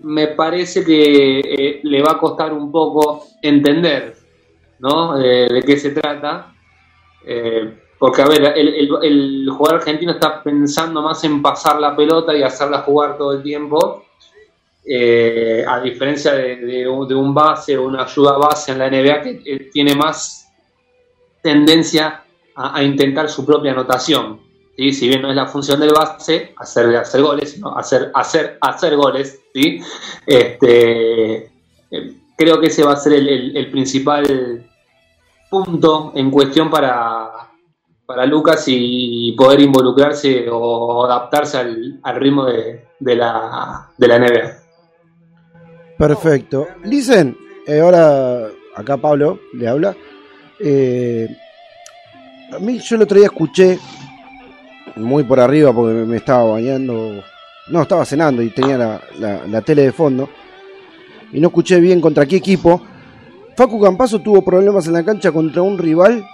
[0.00, 4.14] me parece que eh, le va a costar un poco entender
[4.78, 5.16] ¿no?
[5.16, 6.52] De qué se trata.
[7.24, 12.42] Eh, porque, a ver, el, jugador argentino está pensando más en pasar la pelota y
[12.42, 14.04] hacerla jugar todo el tiempo.
[15.66, 20.52] a diferencia de, un, base o una ayuda base en la NBA que tiene más
[21.42, 22.22] tendencia
[22.54, 24.45] a intentar su propia anotación.
[24.76, 24.92] ¿Sí?
[24.92, 28.96] Si bien no es la función del base, hacer, hacer goles, sino hacer, hacer, hacer
[28.96, 29.40] goles.
[29.54, 29.80] ¿sí?
[30.26, 31.36] Este,
[31.90, 34.64] eh, creo que ese va a ser el, el- principal
[35.50, 37.30] punto en cuestión para,
[38.04, 44.52] para Lucas y poder involucrarse o adaptarse al, ritmo de, de la, de la NBA.
[45.98, 46.66] Perfecto.
[46.84, 47.36] Listen,
[47.66, 49.96] eh, ahora acá Pablo le habla.
[50.60, 51.28] Eh,
[52.52, 53.78] a mí yo el otro día escuché
[54.96, 57.22] muy por arriba porque me, estaba bañando.
[57.68, 60.28] No, estaba cenando y tenía la, la- la tele de fondo.
[61.32, 62.80] Y no escuché bien contra qué equipo.
[63.56, 66.24] Facu Campazo tuvo problemas en la cancha contra un rival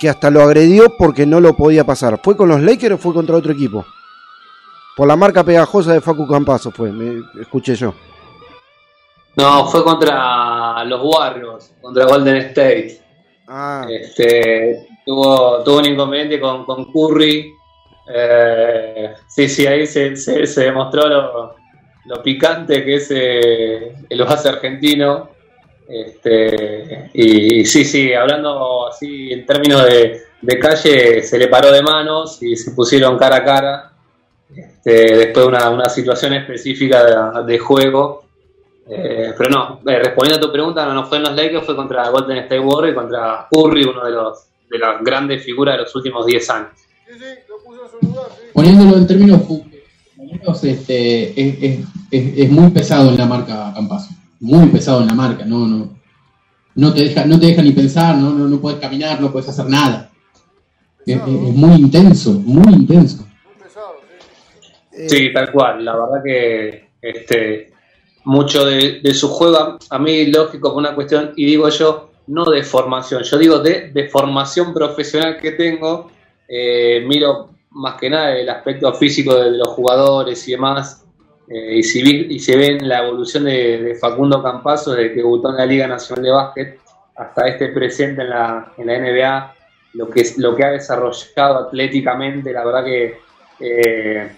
[0.00, 2.20] que hasta lo agredió porque no lo podía pasar.
[2.22, 3.84] ¿Fue con los Lakers o fue contra otro equipo?
[4.96, 7.94] Por la marca pegajosa de Facu Campazo fue, me escuché yo.
[9.36, 13.00] No, fue contra los Warriors, contra Golden State.
[13.46, 17.52] Ah, Este, tuvo, tuvo un inconveniente con, con Curry.
[18.08, 21.56] Eh, sí, sí, ahí se, se, demostró lo,
[22.06, 25.30] lo picante que es eh, el base argentino.
[25.88, 32.42] Este, y, sí, sí, hablando así en términos de, calle, se le paró de manos
[32.42, 33.92] y se pusieron cara a cara.
[34.54, 38.24] Este, después de una, una situación específica de, de juego.
[38.90, 41.76] Eh, pero no, eh, respondiendo a tu pregunta, no, no fue en los Lakers, fue
[41.76, 45.82] contra Golden State Warriors y contra Curry, uno de los de las grandes figuras de
[45.82, 46.70] los últimos 10 años.
[48.52, 54.10] Poniéndolo en términos futboleros, este, es, es- es- es muy pesado en la marca Campazo.
[54.40, 55.98] Muy pesado en la marca, no, no.
[56.74, 59.48] No te deja, no te deja ni pensar, no, no, no puedes caminar, no puedes
[59.48, 60.10] hacer nada.
[61.04, 63.26] Es, es- es muy intenso, muy intenso.
[63.44, 63.96] Muy pesado,
[64.92, 64.96] sí.
[64.96, 65.84] eh, Sí, tal cual.
[65.84, 67.72] La verdad que este
[68.24, 72.10] mucho de, de su juego, a- a mí lógico, por una cuestión, y digo yo,
[72.28, 76.10] no de formación, yo digo de, de formación profesional que tengo,
[76.48, 81.04] eh, miro más que nada el aspecto físico de, los jugadores y demás,
[81.48, 85.50] eh, y, si vi- y se ven la evolución de, Facundo Campazo desde que debutó
[85.50, 86.78] en la Liga Nacional de Básquet
[87.16, 89.54] hasta este presente en la, en la NBA,
[89.94, 93.18] lo que, lo que ha desarrollado atléticamente, la verdad que
[93.60, 94.30] eh,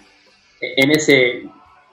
[0.60, 1.42] en ese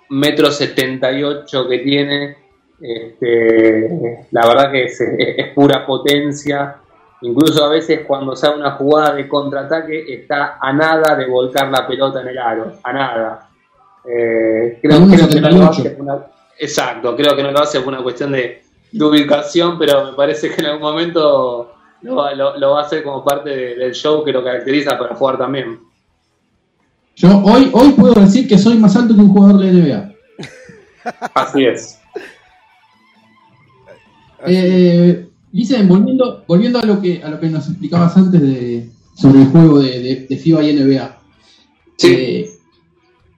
[0.10, 2.38] metro 78 que tiene,
[2.80, 6.78] este, la verdad que es pura potencia.
[7.22, 11.88] Incluso a veces cuando sale una jugada de contraataque está a nada de volcar la
[11.88, 13.50] pelota en el aro, a nada.
[14.06, 15.70] Eh, creo, que no lo 1.78.
[15.70, 16.26] hace por una,
[16.60, 20.50] exacto, creo que no lo hace por una cuestión de, de ubicación, pero me parece
[20.50, 23.94] que en algún momento lo, va- lo- lo va a hacer como parte de- del
[23.94, 25.80] show que lo caracteriza para jugar también.
[27.16, 30.12] Yo hoy, hoy puedo decir que soy más alto que un jugador de NBA.
[31.34, 32.00] Así es.
[34.46, 39.42] Eh, dicen, volviendo, volviendo a lo que a lo que nos explicabas antes de, sobre
[39.42, 41.18] el juego de, de- de FIBA y NBA.
[41.98, 42.08] Sí.
[42.14, 42.50] Eh,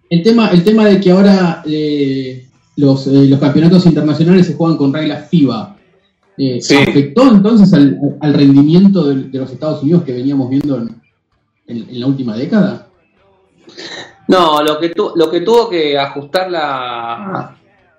[0.10, 4.78] el tema, el tema de que ahora eh, los, eh, los campeonatos internacionales se juegan
[4.78, 5.78] con reglas FIBA.
[6.38, 6.76] eh, Sí.
[6.76, 10.90] ¿Afectó entonces al, al rendimiento de, de los Estados Unidos que veníamos viendo en,
[11.68, 12.88] en- en la última década?
[14.28, 17.56] No, lo que, tu- lo que tuvo que ajustar la,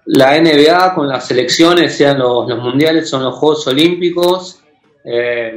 [0.06, 4.60] la NBA con las selecciones, sean los, los mundiales, son los Juegos Olímpicos.
[5.04, 5.56] eh,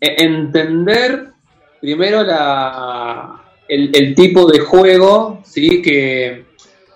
[0.00, 1.28] e- entender
[1.80, 5.82] primero la, el, tipo de juego, ¿sí?
[5.82, 6.44] Que,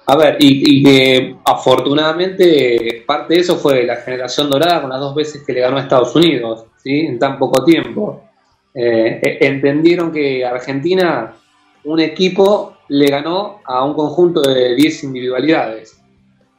[0.07, 5.01] a ver, y, y que afortunadamente parte de eso fue la generación dorada con las
[5.01, 7.01] dos veces que le ganó a Estados Unidos, ¿sí?
[7.01, 8.25] En tan poco tiempo.
[8.75, 11.35] Eh, e- entendieron que Argentina
[11.85, 16.02] un equipo le ganó a un conjunto de 10 individualidades.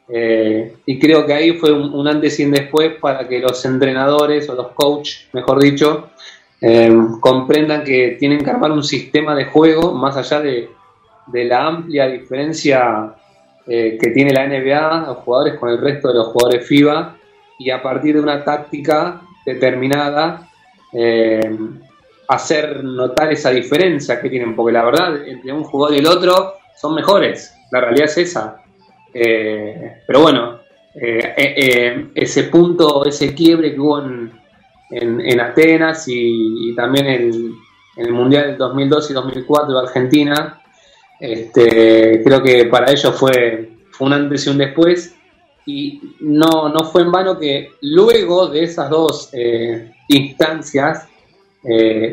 [0.08, 4.48] Eh, y creo que ahí fue un, antes y un después para que los entrenadores
[4.48, 6.10] o los coaches, mejor dicho,
[6.60, 10.68] eh, comprendan que tienen que armar un sistema de juego más allá de,
[11.26, 13.14] de la amplia diferencia
[13.66, 17.16] eh, que tiene la NBA, los jugadores con el resto de los jugadores FIBA,
[17.58, 20.48] y a partir de una táctica determinada,
[22.28, 26.54] hacer notar esa diferencia que tienen, porque la verdad, entre un jugador y el otro
[26.76, 28.63] son mejores, la realidad es esa.
[29.14, 30.60] Eh, pero bueno,
[30.94, 34.32] eh, eh, ese punto, ese quiebre que hubo en,
[34.90, 37.54] en- en Atenas y, también en
[37.96, 40.60] el Mundial del 2002 y 2004 de Argentina,
[41.20, 45.14] este, creo que para ellos fue, fue un antes y un después.
[45.66, 49.30] Y no, no fue en vano que luego de esas dos
[50.08, 51.08] instancias,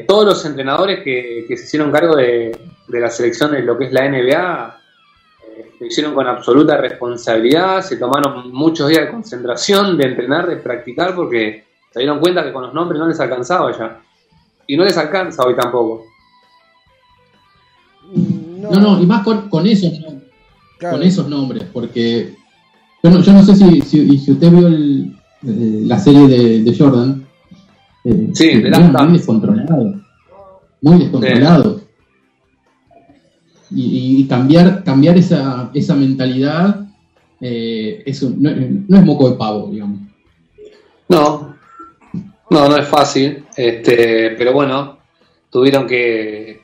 [0.08, 3.86] todos los entrenadores que, que se hicieron cargo de, de la selección de lo que
[3.86, 4.81] es la NBA
[5.82, 11.16] lo hicieron con absoluta responsabilidad, se tomaron muchos días de concentración, de entrenar, de practicar,
[11.16, 14.00] porque se dieron cuenta que con los nombres no les alcanzaba ya.
[14.68, 16.06] Y no les alcanza hoy tampoco.
[18.14, 20.30] mm, No, no, y más con, con esos nombres.
[20.78, 20.98] claro.
[20.98, 22.36] con esos nombres, porque
[23.04, 25.16] yo no, yo no sé si, si, usted vio el,
[25.48, 27.26] eh, la serie de, de Jordan.
[28.06, 29.96] eh, Sí, de muy descontrolado.
[30.80, 31.82] Muy descontrolado.
[33.74, 36.86] Y, cambiar, cambiar esa, esa mentalidad
[37.40, 38.42] eh, es un-
[38.88, 40.00] no, es moco de pavo, digamos.
[41.10, 41.56] No,
[42.50, 44.98] no, no es fácil, este, pero bueno,
[45.50, 46.62] tuvieron que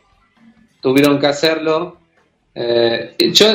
[0.82, 1.98] tuvieron que hacerlo.
[2.54, 3.46] Eh, yo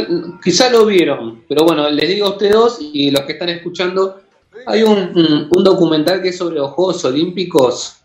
[0.43, 4.21] quizá lo vieron, pero bueno, les digo a ustedes dos y los que están escuchando,
[4.67, 7.97] hay un, un- documental que es sobre los Juegos Olímpicos,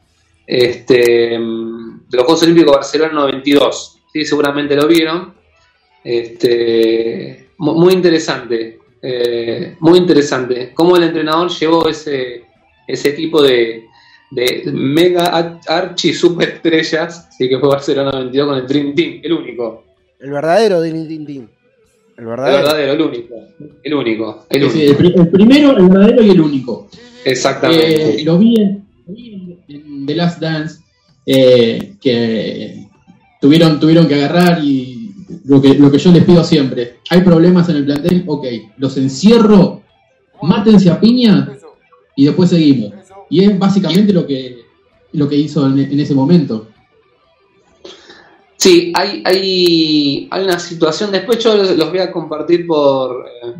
[0.46, 0.96] este,
[1.38, 1.38] de
[2.18, 5.34] los Juegos Olímpicos Barcelona 92, sí, seguramente lo vieron,
[6.08, 12.44] este, mu- muy interesante, eh, muy interesante, cómo el entrenador llevó ese
[12.88, 13.84] ese equipo de,
[14.32, 19.34] de mega ar- archi superestrellas, sí que fue Barcelona 92 con el Dream Team, el
[19.34, 19.84] único,
[20.20, 21.50] El verdadero de Tintín.
[22.16, 22.58] El el verdadero.
[22.64, 23.36] verdadero, el único,
[23.84, 26.88] el único, el Sí, único, el, pri- el primero, el verdadero y el único.
[27.26, 28.22] exactamente.
[28.22, 30.80] Eh, lo vi en, lo vi en- en The Last Dance,
[31.26, 32.86] eh, que
[33.42, 34.97] tuvieron, tuvieron que agarrar y
[35.46, 38.46] lo que, lo que yo les pido siempre, hay problemas en el plantel, ok,
[38.78, 39.82] los encierro,
[40.42, 41.50] mátense a piña
[42.16, 42.94] y después seguimos.
[43.30, 44.62] Y es básicamente lo que,
[45.14, 46.68] lo que hizo en, ese momento.
[48.56, 53.54] Sí, hay, hay, hay una situación, después yo los los voy a compartir por, eh,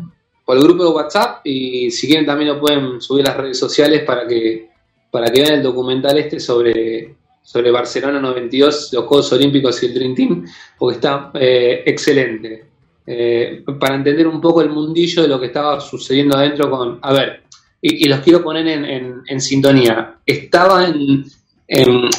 [0.44, 3.58] por el grupo de WhatsApp y si quieren también lo pueden subir a las redes
[3.58, 4.70] sociales para que,
[5.10, 7.14] para que vean el documental este sobre,
[7.48, 10.44] sobre Barcelona 92, los Juegos Olímpicos y el Dream Team,
[10.78, 12.66] porque está eh, excelente.
[13.06, 16.98] Eh, para entender un poco el mundillo de lo que estaba sucediendo adentro con...
[17.00, 17.44] A ver,
[17.80, 20.18] y, los quiero poner en, sintonía.
[20.26, 21.24] Estaba en,
[21.66, 22.10] en-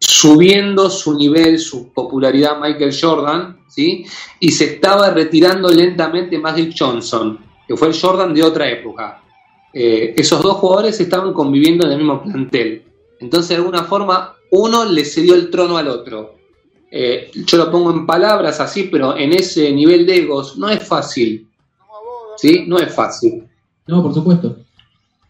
[0.00, 4.06] subiendo su nivel, su popularidad Michael Jordan, ¿sí?
[4.40, 9.22] Y se estaba retirando lentamente Magic Johnson, que fue el Jordan de otra época.
[9.70, 12.84] Eh, esos dos jugadores estaban conviviendo en el mismo plantel.
[13.20, 16.36] Entonces, de alguna forma, uno le cedió el trono al otro.
[16.90, 20.82] Eh, yo lo pongo en palabras así, pero en ese nivel de egos no es
[20.82, 21.46] fácil,
[22.36, 22.64] ¿sí?
[22.66, 23.44] No es fácil.
[23.86, 24.56] No, por supuesto.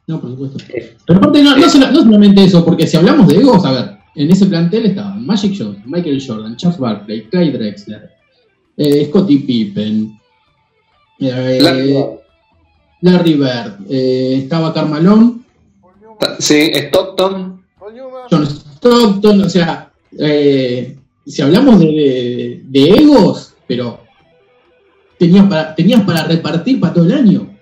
[0.07, 0.59] No, por supuesto.
[0.72, 3.72] Eh, Pero aparte, no, no, sola- no solamente eso, porque si hablamos de egos, a
[3.72, 8.11] ver, en ese plantel estaban Magic Johnson, Michael Jordan, Charles Barkley, Clyde Drexler,
[8.76, 10.18] eh, Scottie Pippen,
[11.20, 12.07] eh, Larry Bird.
[13.00, 15.44] Larry Bird, eh, estaba Carmalón,
[16.40, 17.62] Sí, Stockton,
[18.31, 18.48] John
[18.83, 24.09] O sea, eh, si hablamos de egos, pero
[25.19, 27.59] tenías para, tenías para repartir para todo el año.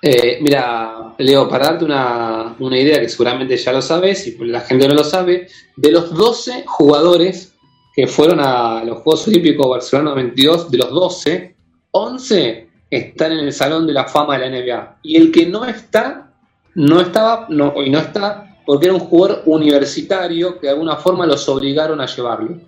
[0.00, 4.60] Eh, mira, Leo, para darte una, una idea que seguramente ya lo sabes y la
[4.60, 7.54] gente no lo sabe, de los 12 jugadores
[7.94, 11.56] que fueron a los Juegos Olímpicos Barcelona 92, de los 12,
[11.92, 14.98] 11 están en el Salón de la Fama de la NBA.
[15.02, 16.32] Y el que no está,
[16.74, 21.26] no estaba, no, y no está, porque era un jugador universitario que de alguna forma
[21.26, 22.58] los obligaron a llevarlo.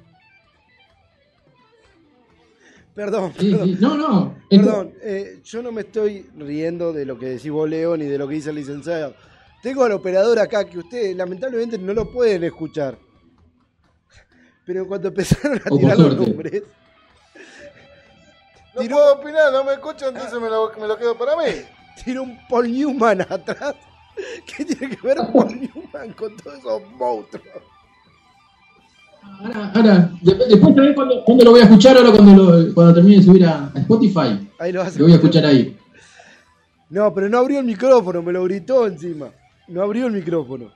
[2.94, 3.76] Perdón, perdón.
[3.80, 4.34] No, no.
[4.48, 8.16] Perdón, eh, yo no me estoy riendo de lo que decís vos, Leo, ni de
[8.16, 9.14] lo que dice el licenciado.
[9.62, 12.96] Tengo al operador acá que ustedes lamentablemente no lo pueden escuchar.
[14.64, 16.62] Pero cuando empezaron a O tirar los nombres,
[18.74, 21.44] no tiró- puedo opinar, no me escuchan, entonces me lo, me lo quedo para mí.
[22.04, 23.74] tiró un Paul Newman atrás.
[24.56, 27.46] ¿Qué tiene que ver Paul Newman con todos esos monstruos?
[29.40, 32.94] Ahora, ahora, de- después también cuando, cuando lo voy a escuchar, ahora cuando, lo, cuando
[32.94, 35.76] termine de subir a, a Spotify, Ahí lo vas a lo voy a escuchar ahí.
[36.88, 39.28] No, pero no abrió el micrófono, me lo gritó encima.
[39.68, 40.70] No abrió el micrófono.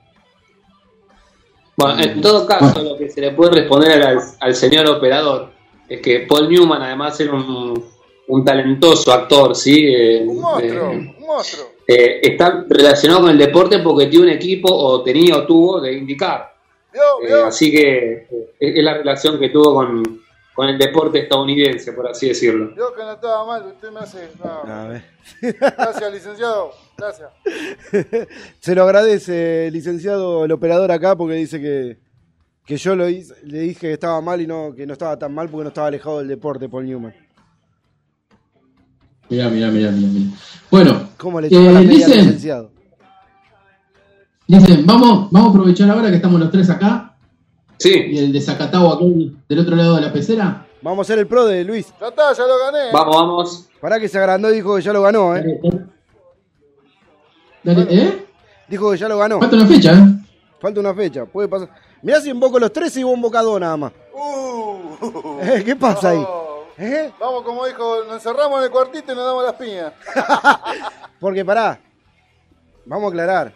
[1.77, 5.51] Bueno, en todo caso, lo que se le puede responder al, al señor operador
[5.87, 7.81] es que Paul Newman, además, era un,
[8.27, 9.85] un talentoso actor, ¿sí?
[9.87, 11.65] Eh, Un monstruo, eh, un monstruo.
[11.87, 15.93] Eh, está relacionado con el deporte porque tiene un equipo, o tenía o tuvo, de
[15.93, 16.53] indicar.
[16.93, 20.21] Eh, así que eh, es la relación que tuvo con,
[20.53, 22.73] con el deporte estadounidense, por así decirlo.
[22.75, 24.29] Vio que no estaba mal, usted me hace.
[24.43, 24.71] no.
[24.71, 25.03] A ver.
[25.41, 26.71] Gracias, licenciado.
[26.97, 27.29] Gracias.
[28.59, 31.97] Se lo agradece, licenciado, el operador acá, porque dice que,
[32.65, 35.33] que yo lo hice, le dije que estaba mal y no, que no estaba tan
[35.33, 37.30] mal porque no estaba alejado del deporte, Paul Newman.
[39.31, 40.07] Mirá, mirá, mirá, mirá.
[40.09, 40.37] mirá.
[40.69, 41.51] Bueno, ¿Cómo le Eh,
[41.87, 42.71] dicen- licenciado?
[44.47, 47.15] dicen, vamos, vamos a aprovechar ahora que estamos los tres acá
[47.77, 50.67] Sí, y el desacatado aquel del otro lado de la pecera.
[50.83, 51.87] Vamos a hacer el pro de Luis.
[51.99, 52.91] Ya está, ya lo gané.
[52.93, 53.69] vamos, vamos.
[53.79, 55.59] Pará que se agrandó y dijo que ya lo ganó, ¿eh?
[57.63, 58.25] Dale, ¿eh?
[58.67, 59.39] Dijo que ya lo ganó.
[59.39, 60.05] Falta una fecha, ¿eh?
[60.59, 61.69] Falta una fecha, puede pasar.
[62.03, 63.91] Mirá si invoco los tres y vos invocás dos nada más.
[64.13, 65.39] Uh.
[65.41, 66.23] Eh, ¿Qué pasa ahí?
[66.81, 67.11] ¿Eh?
[67.19, 69.93] Vamos, como dijo, nos encerramos en el cuartito y nos damos las piñas.
[71.19, 71.79] Porque pará,
[72.85, 73.53] vamos a aclarar.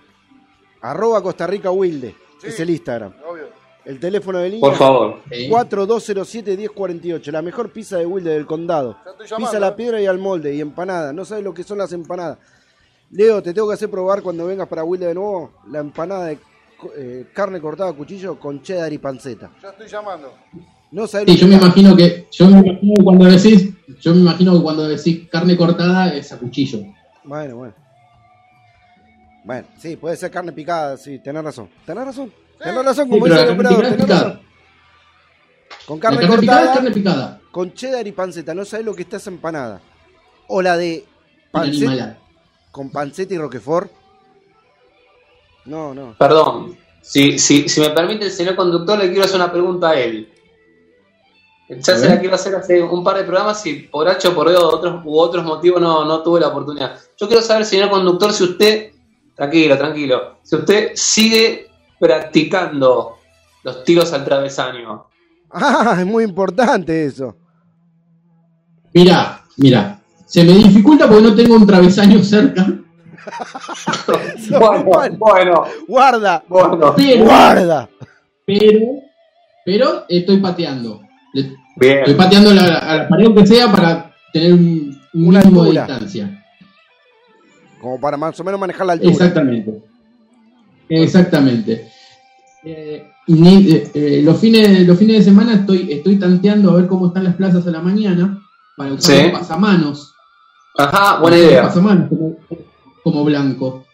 [0.79, 2.15] Arroba Costa Rica Wilde.
[2.39, 2.47] Sí.
[2.47, 3.15] Es el Instagram.
[3.27, 3.49] Obvio.
[3.83, 4.61] El teléfono de línea.
[4.61, 5.21] Por favor.
[5.31, 5.49] Sí.
[5.49, 7.31] 4207-1048.
[7.31, 8.97] La mejor pizza de Wilde del condado.
[9.03, 9.75] Ya estoy llamando, Pizza a la eh.
[9.75, 10.53] piedra y al molde.
[10.53, 11.11] Y empanada.
[11.11, 12.37] No sabes lo que son las empanadas.
[13.09, 16.39] Leo, te tengo que hacer probar cuando vengas para Wilde de nuevo la empanada de
[16.95, 19.49] eh, carne cortada a cuchillo con cheddar y panceta.
[19.61, 20.31] Ya estoy llamando.
[20.91, 23.69] No sabes Sí, lo yo me imagino que, yo me imagino que cuando decís,
[24.01, 26.79] yo me imagino que cuando decís carne cortada es a cuchillo.
[27.23, 27.73] Bueno, bueno.
[29.43, 31.69] Bueno, sí, puede ser carne picada, sí, tenés razón.
[31.85, 32.31] Tenés razón.
[32.57, 34.23] Tenés razón, como dice el operador, picada es tenés picada.
[34.29, 34.41] razón.
[35.85, 37.41] Con carne, carne picada cortada, carne picada.
[37.51, 39.81] con cheddar y panceta, no sabes lo que está esa empanada.
[40.47, 41.05] O la de
[41.51, 42.17] panceta,
[42.71, 43.91] con panceta y roquefort.
[45.65, 46.15] No, no.
[46.17, 46.77] Perdón.
[47.01, 50.27] Si, si, si me permite el señor conductor, le quiero hacer una pregunta a él.
[51.67, 54.47] Ya se la quiero hacer hace un par de programas y por H o por
[54.47, 56.95] B o otros, u otros motivos no, no tuve la oportunidad.
[57.17, 58.91] Yo quiero saber, señor conductor, si usted,
[59.35, 61.67] tranquilo, tranquilo, si usted sigue
[61.99, 63.15] practicando
[63.63, 65.05] los tiros al travesaño.
[65.57, 67.33] Ah, es muy importante eso.
[68.93, 72.67] Mira, mira, se me dificulta porque no tengo un travesaño cerca,
[74.49, 76.93] bueno, bueno, Guarda, bueno.
[76.95, 77.89] pero, guarda.
[78.45, 78.79] pero,
[79.63, 81.04] pero estoy pateando.
[81.35, 85.63] Le- Estoy pateando la, a la pared que sea para tener un, un Una mínimo
[85.63, 85.81] altura.
[85.85, 86.45] de distancia.
[87.81, 89.11] Como para más o menos manejar la altura.
[89.11, 89.83] Exactamente.
[90.89, 91.91] Exactamente.
[92.63, 96.87] Eh, ni- eh, eh, los, fines, los fines de semana estoy, estoy tanteando a ver
[96.87, 98.41] cómo están las plazas a la mañana
[98.77, 99.23] para usar Sí.
[99.23, 100.13] los pasamanos.
[100.77, 101.61] Ajá, buena los idea.
[101.63, 102.35] pasamanos como,
[103.03, 103.85] como blanco.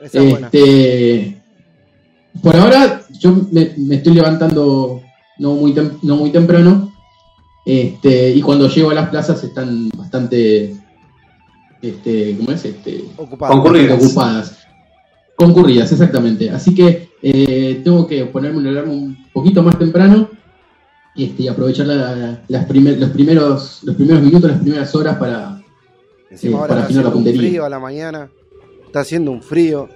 [0.00, 0.46] Esa es buena.
[0.52, 1.42] Este,
[2.42, 5.00] por ahora yo me, me estoy levantando
[5.38, 6.92] no muy, tem- no muy temprano
[7.64, 10.76] este, y cuando llego a las plazas están bastante,
[11.82, 12.64] este, ¿cómo es?
[12.64, 13.52] Este, Ocupado.
[13.54, 13.88] Concurrido.
[13.88, 14.58] bastante ocupadas.
[15.36, 16.48] Concurridas, exactamente.
[16.50, 20.30] Así que eh, tengo que ponerme una alarma un poquito más temprano
[21.16, 25.60] este, y aprovechar la- las primer- los, primeros, los primeros minutos, las primeras horas para...
[26.30, 27.40] Eh, ahora para está afinar la haciendo un puntería.
[27.40, 28.30] frío a la mañana.
[28.86, 29.88] Está haciendo un frío.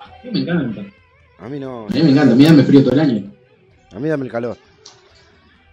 [0.00, 0.82] A mí me encanta.
[1.38, 1.86] A mí no.
[1.86, 3.32] A mí me encanta, a mí dame frío todo el año.
[3.94, 4.56] A mí dame el calor.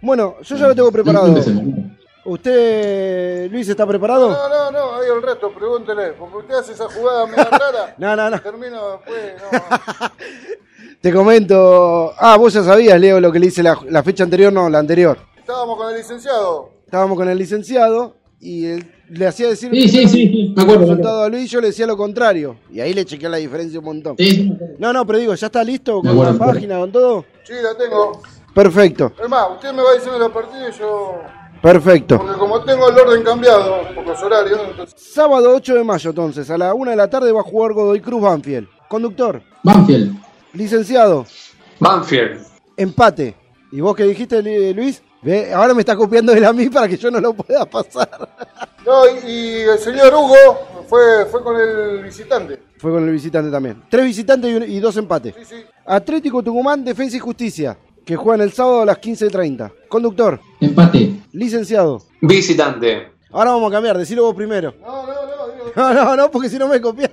[0.01, 1.35] Bueno, yo ya lo tengo preparado.
[2.25, 4.29] ¿Usted, Luis, está preparado?
[4.29, 6.13] No, no, no, ahí el resto, pregúntele.
[6.13, 7.95] Porque usted hace esa jugada media rara.
[7.97, 8.41] No, no, no.
[8.41, 10.09] Termino después, no.
[11.01, 12.13] Te comento.
[12.17, 14.79] Ah, vos ya sabías, Leo, lo que le hice la, la fecha anterior, no, la
[14.79, 15.17] anterior.
[15.37, 16.69] Estábamos con el licenciado.
[16.85, 20.81] Estábamos con el licenciado y él le hacía decir Sí, sí, sí, sí, me acuerdo.
[20.81, 22.57] resultado a Luis y yo le decía lo contrario.
[22.71, 24.15] Y ahí le chequeé la diferencia un montón.
[24.17, 24.53] Sí.
[24.77, 27.25] No, no, pero digo, ¿ya está listo con acuerdo, la página, con todo?
[27.49, 28.21] Sí, la tengo.
[28.53, 31.15] Perfecto, Es más, usted me va diciendo los partidos y yo.
[31.63, 32.17] perfecto.
[32.19, 34.95] Porque como tengo el orden cambiado por los horarios, entonces.
[35.01, 38.01] Sábado 8 de mayo, entonces, a la 1 de la tarde va a jugar Godoy
[38.01, 38.67] Cruz Banfield.
[38.87, 40.15] Conductor, Banfield.
[40.53, 41.25] licenciado,
[41.79, 42.45] Banfield.
[42.77, 43.35] empate.
[43.71, 45.01] ¿Y vos qué dijiste, Luis?
[45.21, 48.09] Ve, ahora me está copiando de la mí para que yo no lo pueda pasar.
[48.85, 50.35] No, y, y el señor Hugo
[50.87, 52.59] fue, fue con el visitante.
[52.77, 53.83] Fue con el visitante también.
[53.89, 55.35] Tres visitantes y, un- y dos empates.
[55.37, 55.65] Sí, sí.
[55.85, 59.71] Atlético Tucumán, Defensa y Justicia, que juegan el sábado a las 15.30.
[59.89, 61.11] Conductor, Empate.
[61.33, 62.01] licenciado.
[62.21, 63.11] Visitante.
[63.31, 64.73] Ahora vamos a cambiar, decilo vos primero.
[64.81, 65.53] No, no, no.
[65.53, 67.11] digo- No, no, no, porque si no me copias.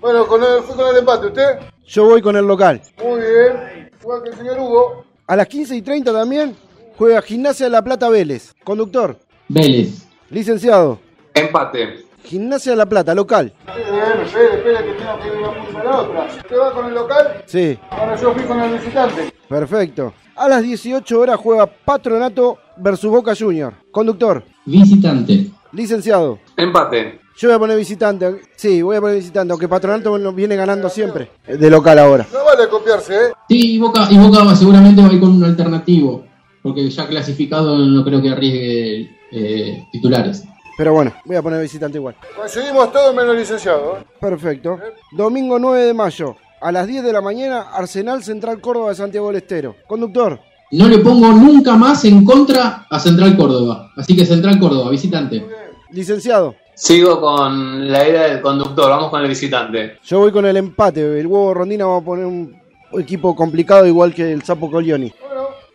[0.00, 1.26] Bueno, con el, fue con el empate.
[1.26, 1.58] ¿Usted?
[1.86, 2.80] Yo voy con el local.
[3.04, 3.90] Muy bien.
[4.00, 5.04] Igual que el señor Hugo.
[5.28, 6.56] A las 15.30 también
[6.98, 8.54] juega Gimnasia de la Plata Vélez.
[8.64, 9.16] Conductor,
[9.48, 10.06] Vélez.
[10.30, 10.98] licenciado.
[11.34, 12.04] Empate.
[12.24, 13.52] Gimnasia de la Plata, local.
[13.68, 16.24] Espere, espere que tengo que ir una a la otra.
[16.36, 17.42] ¿Usted va con el local?
[17.46, 19.32] Sí, Ahora yo fui con el visitante.
[19.48, 20.12] perfecto.
[20.34, 23.72] A las 18 horas juega Patronato versus Boca Junior.
[23.90, 25.50] Conductor, Visitante.
[25.72, 26.38] licenciado.
[26.56, 27.20] Empate.
[27.38, 28.40] Yo voy a poner visitante.
[28.56, 31.30] Sí, voy a poner visitante, aunque Patronato nos viene ganando siempre.
[31.46, 32.26] De local ahora.
[32.32, 33.32] No vale copiarse, ¿eh?
[33.48, 36.24] Sí, y Boca, y Boca seguramente va a ir con un alternativo.
[36.66, 40.42] Porque ya clasificado no creo que arriesgue eh, titulares.
[40.76, 42.16] Pero bueno, voy a poner visitante igual.
[42.36, 43.98] Conseguimos todo menos licenciado.
[43.98, 44.04] ¿eh?
[44.20, 44.76] Perfecto.
[45.12, 49.28] Domingo 9 de mayo, a las 10 de la mañana, Arsenal Central Córdoba de Santiago
[49.28, 49.76] del Estero.
[49.86, 50.40] Conductor,
[50.72, 53.92] No le pongo nunca más en contra a Central Córdoba.
[53.96, 55.46] Así que Central Córdoba, visitante.
[55.92, 56.56] licenciado.
[56.74, 58.90] Sigo con la idea del conductor.
[58.90, 59.98] Vamos con el visitante.
[60.04, 61.20] Yo voy con el empate.
[61.20, 62.54] El huevo Rondina va a poner un
[62.98, 65.12] equipo complicado igual que el Sapo Colioni.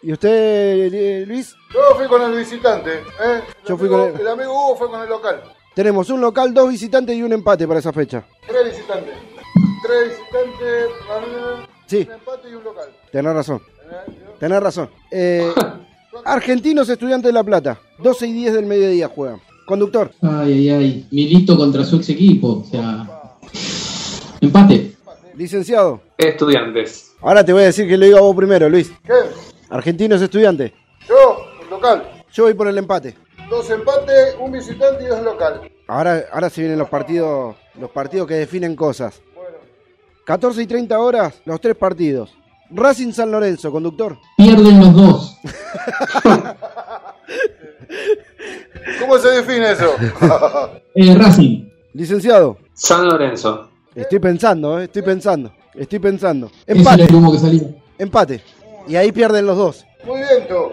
[0.03, 1.55] ¿Y usted, Luis?
[1.73, 2.91] yo fui con el visitante.
[2.95, 3.41] ¿eh?
[3.63, 5.43] El Yo fui amigo- con el- El amigo Hugo fue con el local.
[5.75, 8.23] Tenemos un local, dos visitantes y un empate para esa fecha.
[8.47, 9.13] Tres visitantes.
[9.85, 10.89] Tres visitantes,
[11.85, 12.05] Sí.
[12.07, 12.89] un empate y un local.
[13.11, 13.61] Tenés razón.
[13.91, 14.11] ¿Eh?
[14.39, 14.89] Tenés razón.
[15.11, 15.51] Eh,
[16.25, 17.79] Argentinos Estudiantes de La Plata.
[17.99, 19.39] 12 y 10 del mediodía juegan.
[19.65, 21.07] Conductor, Ay, ay, ay.
[21.11, 22.63] Milito contra su ex equipo.
[22.63, 23.07] O sea.
[24.41, 24.95] Empate.
[25.35, 26.01] licenciado.
[26.17, 27.11] Estudiantes.
[27.21, 28.91] Ahora te voy a decir que lo diga vos primero, Luis.
[29.05, 29.13] ¿Qué?
[29.71, 30.71] Argentinos estudiantes.
[31.07, 32.03] Yo, local.
[32.33, 33.15] Yo voy por el empate.
[33.49, 35.61] Dos empates, un visitante y dos local.
[35.87, 39.21] Ahora, ahora se vienen los partidos, los partidos que definen cosas.
[39.33, 39.57] Bueno.
[40.25, 42.33] 14 y 30 horas, los tres partidos.
[42.69, 44.17] Racing San Lorenzo, conductor.
[44.37, 45.37] Pierden los dos.
[48.99, 49.95] ¿Cómo se define eso?
[50.93, 51.69] Eh, Racing.
[51.93, 53.69] Licenciado, San Lorenzo.
[53.95, 56.51] estoy pensando, eh, estoy pensando, estoy pensando.
[56.67, 57.61] Empate, el humo que salía.
[57.97, 58.41] empate.
[58.87, 59.85] Y ahí pierden los dos.
[60.03, 60.71] Muy bien, tú.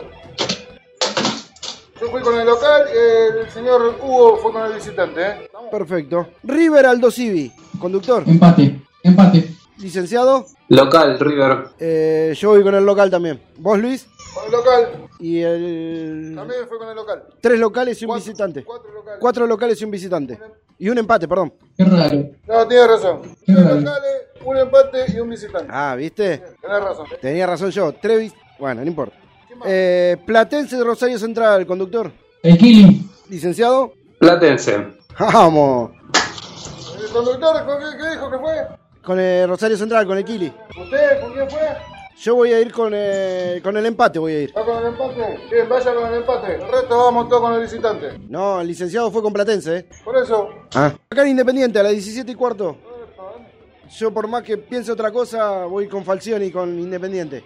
[2.00, 5.50] Yo fui con el local, el señor Hugo fue con el visitante, ¿eh?
[5.70, 6.28] Perfecto.
[6.44, 8.22] River Aldo Civi, conductor.
[8.26, 8.80] Empate.
[9.02, 9.50] Empate.
[9.78, 11.68] Licenciado, Local, River.
[11.78, 13.40] eh, yo voy con el local también.
[13.58, 14.06] ¿Vos, Luis?
[14.34, 16.32] Con el local, Y el...
[16.36, 17.24] también fue con el local.
[17.40, 18.64] Tres locales y un Cuatro- visitante.
[18.64, 19.18] Cuatro locales.
[19.20, 20.38] Cuatro locales y un visitante.
[20.78, 21.52] Y un empate, perdón.
[21.76, 22.24] Qué raro.
[22.46, 23.22] No, tienes razón.
[23.44, 23.80] Qué Tres raro.
[23.80, 24.12] locales,
[24.44, 25.66] un empate y un visitante.
[25.70, 26.38] Ah, ¿viste?
[26.60, 27.06] Tenés razón.
[27.20, 27.92] Tenía razón yo.
[28.00, 29.16] Tres vis- Bueno, no importa.
[29.66, 32.12] Eh, Platense de Rosario Central, conductor.
[32.42, 33.10] El Kili.
[33.28, 33.92] Licenciado.
[34.20, 34.86] Platense.
[35.18, 35.90] Vamos.
[37.02, 38.52] ¿El conductor con qué, qué dijo que fue?
[39.02, 40.52] Con el Rosario Central, con el Kili.
[40.80, 41.60] ¿Usted con quién fue?
[42.20, 44.56] Yo voy a ir con, eh, con el empate, voy a ir.
[44.56, 45.38] ¿Va con el empate?
[45.50, 46.54] Bien, vaya con el empate.
[46.54, 48.18] El resto vamos todos con el visitante.
[48.28, 49.86] No, el licenciado fue con Platense, ¿eh?
[50.04, 50.92] Por eso, Ah.
[51.10, 52.76] Acá en Independiente, a las 17 y cuarto.
[53.96, 57.44] Yo por más que piense otra cosa, voy con Falcioni y con Independiente.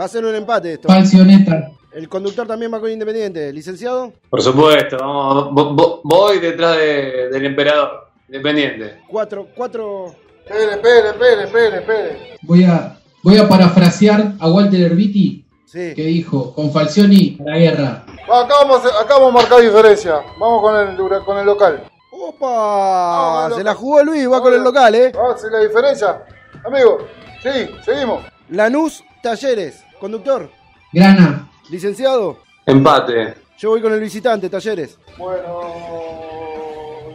[0.00, 0.88] Va a ser un empate esto.
[0.88, 1.70] Falcioneta.
[1.92, 3.52] El conductor también va con Independiente.
[3.52, 4.12] ¿Licenciado?
[4.30, 8.08] Por supuesto, vamos, vo- vo- voy detrás de- del emperador.
[8.28, 9.00] Independiente.
[9.08, 10.14] Cuatro, cuatro...
[10.46, 12.18] espere, espere, espere, espere, espere.
[12.42, 15.94] Voy a, voy a parafrasear a Walter Herbiti Sí.
[15.94, 18.04] que dijo, con Falcioni a la guerra.
[18.24, 20.16] Acá vamos, a- acá vamos a marcar diferencia.
[20.38, 21.84] Vamos con el, con el local.
[22.10, 23.50] ¡Opa!
[23.56, 25.12] Se la jugó Luis, va con el local, ¿eh?
[25.12, 26.22] ¿Va a hacer la diferencia?
[26.66, 26.98] Amigo,
[27.42, 28.22] sí, seguimos.
[28.50, 30.50] Lanús Talleres, conductor.
[30.92, 31.48] Grana.
[31.70, 33.34] Licenciado, Empate.
[33.58, 34.98] yo voy con el visitante, Talleres.
[35.16, 35.70] Bueno,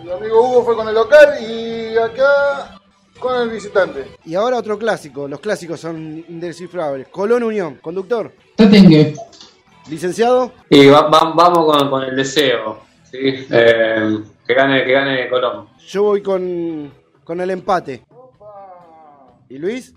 [0.04, 2.77] el amigo Hugo fue con el local y acá
[3.20, 4.06] con el visitante.
[4.26, 7.08] Y ahora otro clásico, los clásicos son indescifrables.
[7.10, 8.32] Colón Unión, conductor.
[8.56, 9.16] Tatengue.
[9.90, 12.80] Licenciado, Y va- va- vamos con, con el deseo.
[13.10, 13.18] ¿sí?
[13.50, 15.68] Eh, que gane, que gane Colón.
[15.88, 16.92] yo voy con,
[17.24, 18.04] con el empate.
[19.50, 19.94] ¿Y Luis?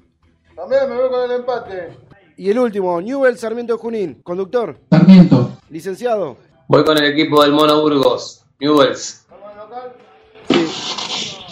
[0.54, 1.96] También me voy con el empate.
[2.36, 4.78] Y el último, Newell Sarmiento Junín, conductor.
[4.90, 5.52] Sarmiento.
[5.70, 6.36] Licenciado,
[6.68, 8.44] Voy con el equipo del Mono Burgos.
[8.60, 9.26] Newells.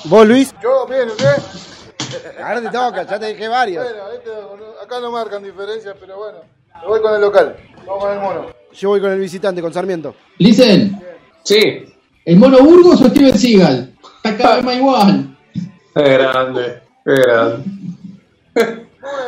[0.09, 0.55] ¿Vos Luis?
[0.63, 1.37] Yo, bien, ¿usted?
[2.43, 3.85] Ahora te toca, ya te dejé varios.
[3.85, 4.31] Bueno, este,
[4.83, 6.39] acá no marcan diferencias, pero bueno.
[6.81, 7.57] Me voy con el local.
[7.87, 8.47] Vamos con el mono.
[8.73, 10.15] Yo voy con el visitante, con Sarmiento.
[10.39, 11.01] Licen.
[11.43, 11.85] Sí.
[12.25, 13.95] ¿El Mono Burgos o Steven Seagal?
[14.17, 15.37] Está cada vez más igual.
[15.95, 16.83] Qué grande.
[17.05, 17.65] Qué grande.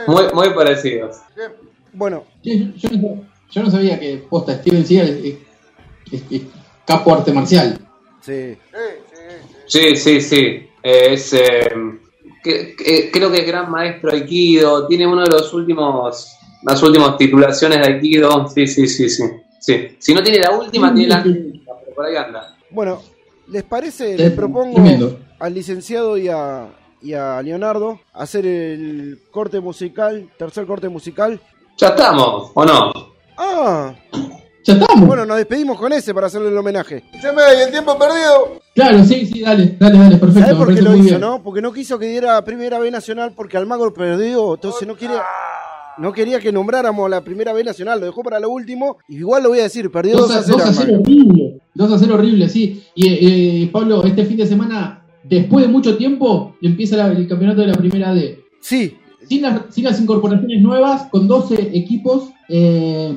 [0.06, 1.16] Muy, muy parecidos.
[1.92, 5.36] Bueno, Yo, yo no, yo no sabía que posta Steven Seagal es, es-
[6.12, 6.42] es- es
[6.86, 7.78] capo arte marcial.
[8.20, 8.56] sí.
[9.66, 9.96] Sí, sí, sí.
[9.96, 10.36] Sí, sí, sí.
[10.36, 11.70] Eh, Es, eh,
[12.42, 14.86] que- que- creo que es gran maestro Aikido.
[14.86, 18.48] Tiene uno de los últimos, las últimas titulaciones de Aikido.
[18.48, 19.24] Sí, sí, sí, sí.
[19.60, 19.96] sí.
[19.98, 22.56] Si no tiene la última, tiene la última, pero por ahí anda.
[22.70, 23.02] Bueno,
[23.48, 24.12] ¿les parece?
[24.16, 25.18] Sí, Les propongo tremendo.
[25.38, 26.68] al licenciado y a,
[27.02, 31.40] y a Leonardo hacer el corte musical, tercer corte musical.
[31.76, 32.92] Ya estamos, ¿o no?
[33.38, 33.94] Ah,
[34.74, 35.06] Ya estamos.
[35.06, 37.04] bueno, nos despedimos con ese para hacerle el homenaje.
[37.12, 38.60] Escúcheme, ¿y el tiempo perdido?
[38.74, 40.40] Claro, sí, sí, dale, dale, dale, perfecto.
[40.40, 41.20] ¿Sabes me por qué lo hizo, bien.
[41.20, 41.42] no?
[41.42, 45.22] Porque no quiso que diera Primera B Nacional porque Almagro perdió, entonces no quería,
[45.98, 48.98] no quería que nombráramos la Primera B Nacional, lo dejó para lo último.
[49.08, 50.58] Igual lo voy a decir, perdió 2 2 a a, 0.
[50.58, 51.00] 2 a 0 Almagro.
[51.02, 51.60] horrible.
[51.74, 52.82] 2 a 0 horrible, sí.
[52.94, 53.18] Y eh,
[53.64, 57.66] eh, Pablo, este fin de semana, después de mucho tiempo, empieza la- el campeonato de
[57.68, 58.38] la primera D.
[58.60, 58.96] Sí,
[59.28, 63.16] Sin las, sin las incorporaciones nuevas, con 12 equipos, eh,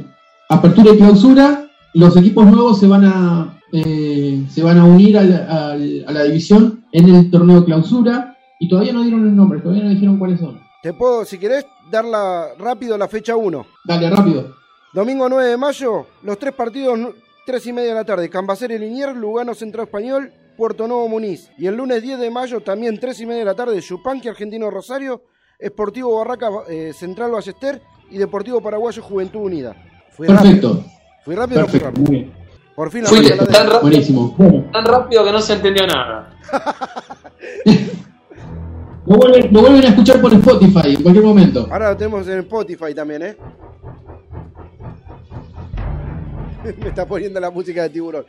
[0.54, 5.48] apertura y clausura, los equipos nuevos se van a, eh, se van a unir al-
[5.50, 9.60] al- a la división en el torneo de clausura y todavía no dieron el nombre,
[9.62, 10.60] todavía no dijeron cuáles son.
[10.82, 13.66] te puedo, si querés, darla rápido la fecha 1.
[13.86, 14.54] Dale, rápido.
[14.94, 17.00] Domingo 9 de mayo, los tres partidos,
[17.46, 18.30] 3 y media de la tarde.
[18.30, 21.50] Cambaceres Linier, Lugano Central Español, Puerto Nuevo Muniz.
[21.58, 24.70] Y el lunes 10 de mayo, también 3 y media de la tarde, Yupanqui Argentino
[24.70, 25.22] Rosario,
[25.58, 27.82] Esportivo Barraca eh, Central Ballester
[28.12, 29.76] y Deportivo Paraguayo Juventud Unida.
[30.16, 30.74] Fui rápido.
[30.74, 30.84] Perfecto,
[31.24, 32.12] Fui rápido, no fui perfecto, rápido.
[32.12, 32.34] muy bien.
[32.76, 34.70] Por fin la fecha la tan de- rápido, Buenísimo.
[34.72, 36.30] Tan rápido que no se entendió nada.
[39.06, 41.68] lo vuelven, lo vuelven a escuchar por Spotify en cualquier momento.
[41.72, 43.38] Ahora lo tenemos en Spotify también, ¿eh?
[46.80, 48.26] Me está poniendo la música de tiburón.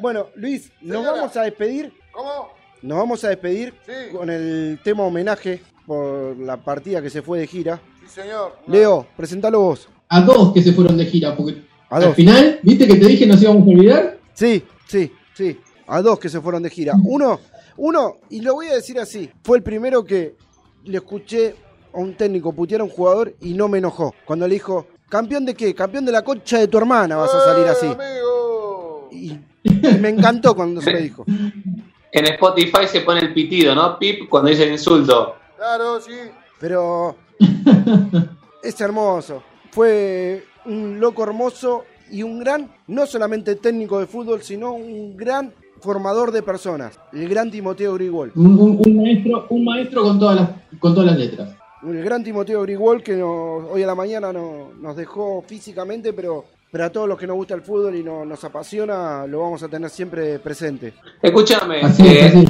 [0.00, 2.48] Bueno, Luis, nos vamos a despedir ¿Cómo?
[2.82, 4.16] Nos vamos a despedir Sí.
[4.16, 7.80] con el tema homenaje por la partida que se fue de gira.
[8.00, 8.56] Sí, señor.
[8.66, 9.88] Leo, presentalo vos.
[10.10, 12.14] A dos que se fueron de gira, porque A al dos.
[12.16, 14.18] final, ¿viste que te dije nos íbamos a olvidar?
[14.34, 15.58] Sí, sí, sí.
[15.86, 16.94] A dos que se fueron de gira.
[17.04, 17.40] Uno,
[17.76, 20.34] uno, y lo voy a decir así, fue el primero que
[20.84, 21.54] le escuché
[21.94, 24.14] a un técnico putear a un jugador y no me enojó.
[24.24, 25.74] Cuando le dijo, ¿campeón de qué?
[25.74, 27.86] Campeón de la concha de tu hermana vas a salir ¡Eh, así.
[27.86, 29.08] amigo!
[29.12, 29.32] Y,
[29.64, 31.24] y me encantó cuando se lo dijo.
[32.12, 33.98] En Spotify se pone el pitido, ¿no?
[33.98, 35.36] Pip cuando dice el insulto.
[35.56, 36.12] Claro, sí.
[36.58, 37.16] Pero
[38.62, 39.42] es hermoso.
[39.70, 45.52] Fue un loco hermoso y un gran, no solamente técnico de fútbol, sino un gran
[45.80, 46.98] formador de personas.
[47.12, 48.32] El gran Timoteo Grigol.
[48.34, 51.56] Un, un- un maestro, un maestro con todas las, con todas las letras.
[51.86, 56.44] El gran Timoteo Grigol que nos- hoy a la mañana no- nos dejó físicamente, pero,
[56.70, 59.62] pero a todos los que nos gusta el fútbol y no- nos apasiona, lo vamos
[59.62, 60.92] a tener siempre presente.
[61.22, 62.44] Escúchame, es, eh,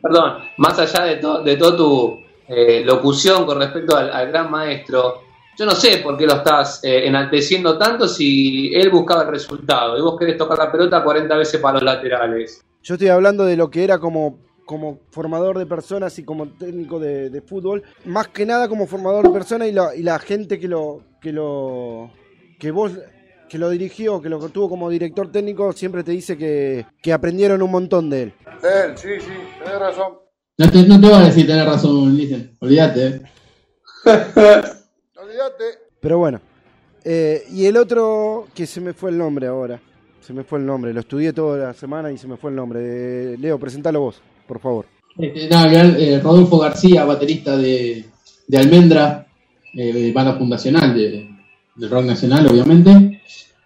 [0.00, 2.18] perdón, más allá de, to- de toda tu
[2.48, 5.22] eh, locución con respecto al, al gran maestro,
[5.56, 9.96] yo no sé por qué lo estás eh, enalteciendo tanto si él buscaba el resultado
[9.96, 12.62] y vos querés tocar la pelota 40 veces para los laterales.
[12.82, 17.00] Yo estoy hablando de lo que era como, como formador de personas y como técnico
[17.00, 20.60] de, de fútbol, más que nada como formador de personas y la, y la gente
[20.60, 22.10] que lo, que lo
[22.58, 22.92] que vos
[23.48, 27.62] que lo dirigió, que lo tuvo como director técnico, siempre te dice que, que aprendieron
[27.62, 28.32] un montón de él.
[28.62, 29.32] Él, sí, sí,
[29.62, 30.14] tenés razón.
[30.58, 32.56] No te, no te a decir tener razón, dicen.
[32.60, 33.22] Olvídate.
[35.46, 35.52] eh.
[35.54, 35.78] Olvídate.
[36.00, 36.40] Pero bueno.
[37.04, 39.80] Eh, y el otro, que se me fue el nombre ahora.
[40.20, 40.92] Se me fue el nombre.
[40.92, 42.80] Lo estudié toda la semana y se me fue el nombre.
[42.82, 44.86] Eh, Leo, presentalo vos, por favor.
[45.16, 48.04] Este, nada, ver, eh, Rodolfo García, baterista de,
[48.48, 49.26] de Almendra,
[49.72, 51.30] eh, banda fundacional de,
[51.76, 53.22] del rock nacional, obviamente.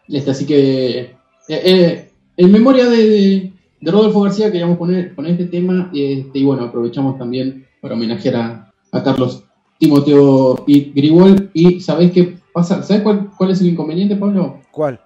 [0.06, 1.10] Este, así que, eh,
[1.48, 5.90] eh, en memoria de, de- de Rodolfo García, queríamos poner, poner este tema.
[5.94, 9.44] este, y bueno, aprovechamos también para homenajear a, a Carlos
[9.80, 11.50] Timoteo y Grigol.
[11.54, 12.82] Y ¿sabés qué pasa?
[12.82, 14.60] ¿Sabés cuál, cuál es el inconveniente, Pablo?
[14.70, 15.00] ¿Cuál?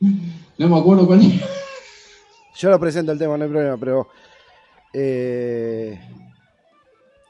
[0.00, 1.42] No me acuerdo cuál es.
[2.56, 4.06] Yo lo presento el tema, no hay problema, pero
[4.92, 5.98] eh,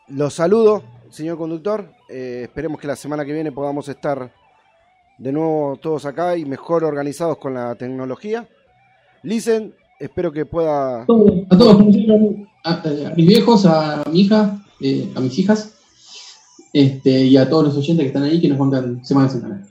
[0.08, 1.88] los saludo, señor conductor.
[2.10, 4.30] Eh, esperemos que la semana que viene podamos estar
[5.16, 8.46] de nuevo todos acá y mejor organizados con la tecnología.
[9.22, 11.02] Listen, espero que pueda.
[11.02, 11.80] a todos,
[12.64, 12.74] a
[13.14, 15.74] mis viejos, a mi hija, eh, a mis hijas,
[16.72, 19.66] este, y a todos los oyentes que están ahí que nos bancan semana a semana.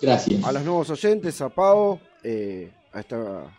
[0.00, 0.44] Gracias.
[0.44, 3.56] A los nuevos oyentes, a Pau, eh, a esta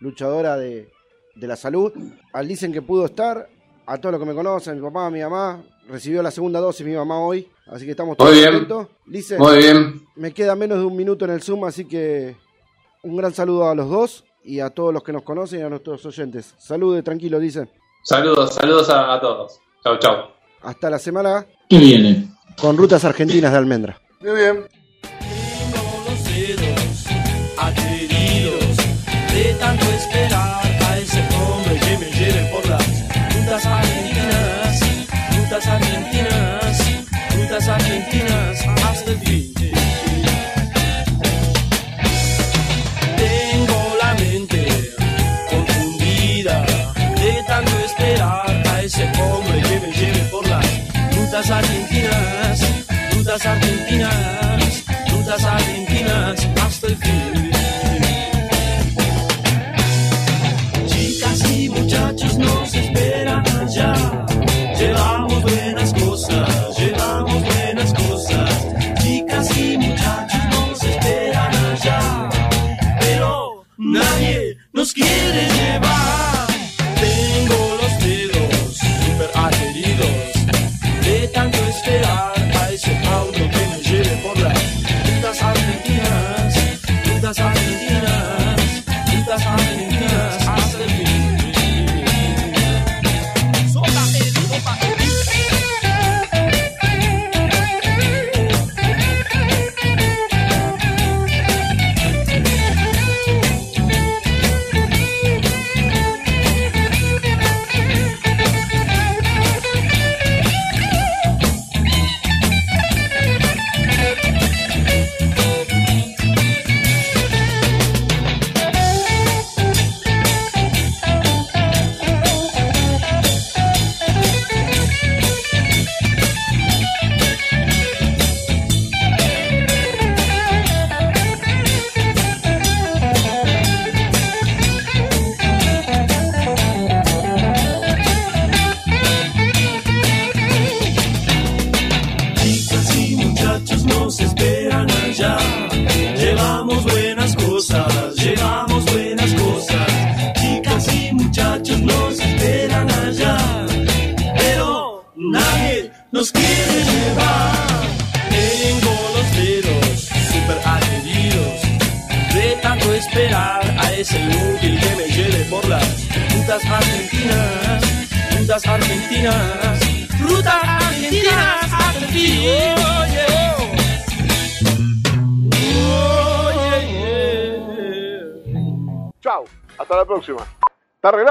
[0.00, 0.90] luchadora de,
[1.34, 1.92] de la salud,
[2.32, 3.48] al Listen que pudo estar,
[3.86, 6.94] a todos los que me conocen, mi papá, mi mamá, recibió la segunda dosis mi
[6.94, 8.50] mamá hoy, así que estamos todos Muy bien.
[8.52, 8.88] contentos.
[9.06, 10.02] Listen, Muy bien.
[10.16, 12.36] Me queda menos de un minuto en el Zoom, así que
[13.02, 15.68] un gran saludo a los dos y a todos los que nos conocen y a
[15.68, 16.54] nuestros oyentes.
[16.58, 17.68] Salude, tranquilo, dice.
[18.04, 19.58] Saludos, saludos a, a todos.
[19.82, 20.16] Chau, chau.
[20.62, 22.28] Hasta la semana ¿Qué viene?
[22.58, 24.00] con Rutas Argentinas de Almendra.
[24.20, 24.66] Muy bien.
[25.02, 27.06] Tengo los dedos
[27.58, 28.76] adheridos
[29.32, 30.65] de tanto esperar
[51.50, 52.60] argentinas,
[53.12, 54.45] rutas argentinas,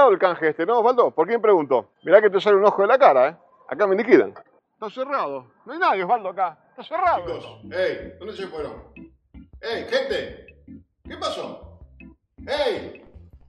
[0.06, 1.10] Arreglado el canje este, ¿no, Osvaldo?
[1.10, 1.90] ¿Por quién pregunto?
[2.04, 3.36] Mirá que te sale un ojo de la cara, ¿eh?
[3.68, 4.34] Acá me liquidan.
[4.74, 5.46] Está cerrado.
[5.64, 6.58] No hay nadie, Osvaldo, acá.
[6.70, 7.26] Está cerrado.
[7.26, 8.14] Chicos, ¡Ey!
[8.18, 8.84] ¿Dónde se fueron?
[9.60, 10.62] ¡Ey, gente!
[11.02, 11.80] ¿Qué pasó?
[12.46, 13.04] ¡Ey!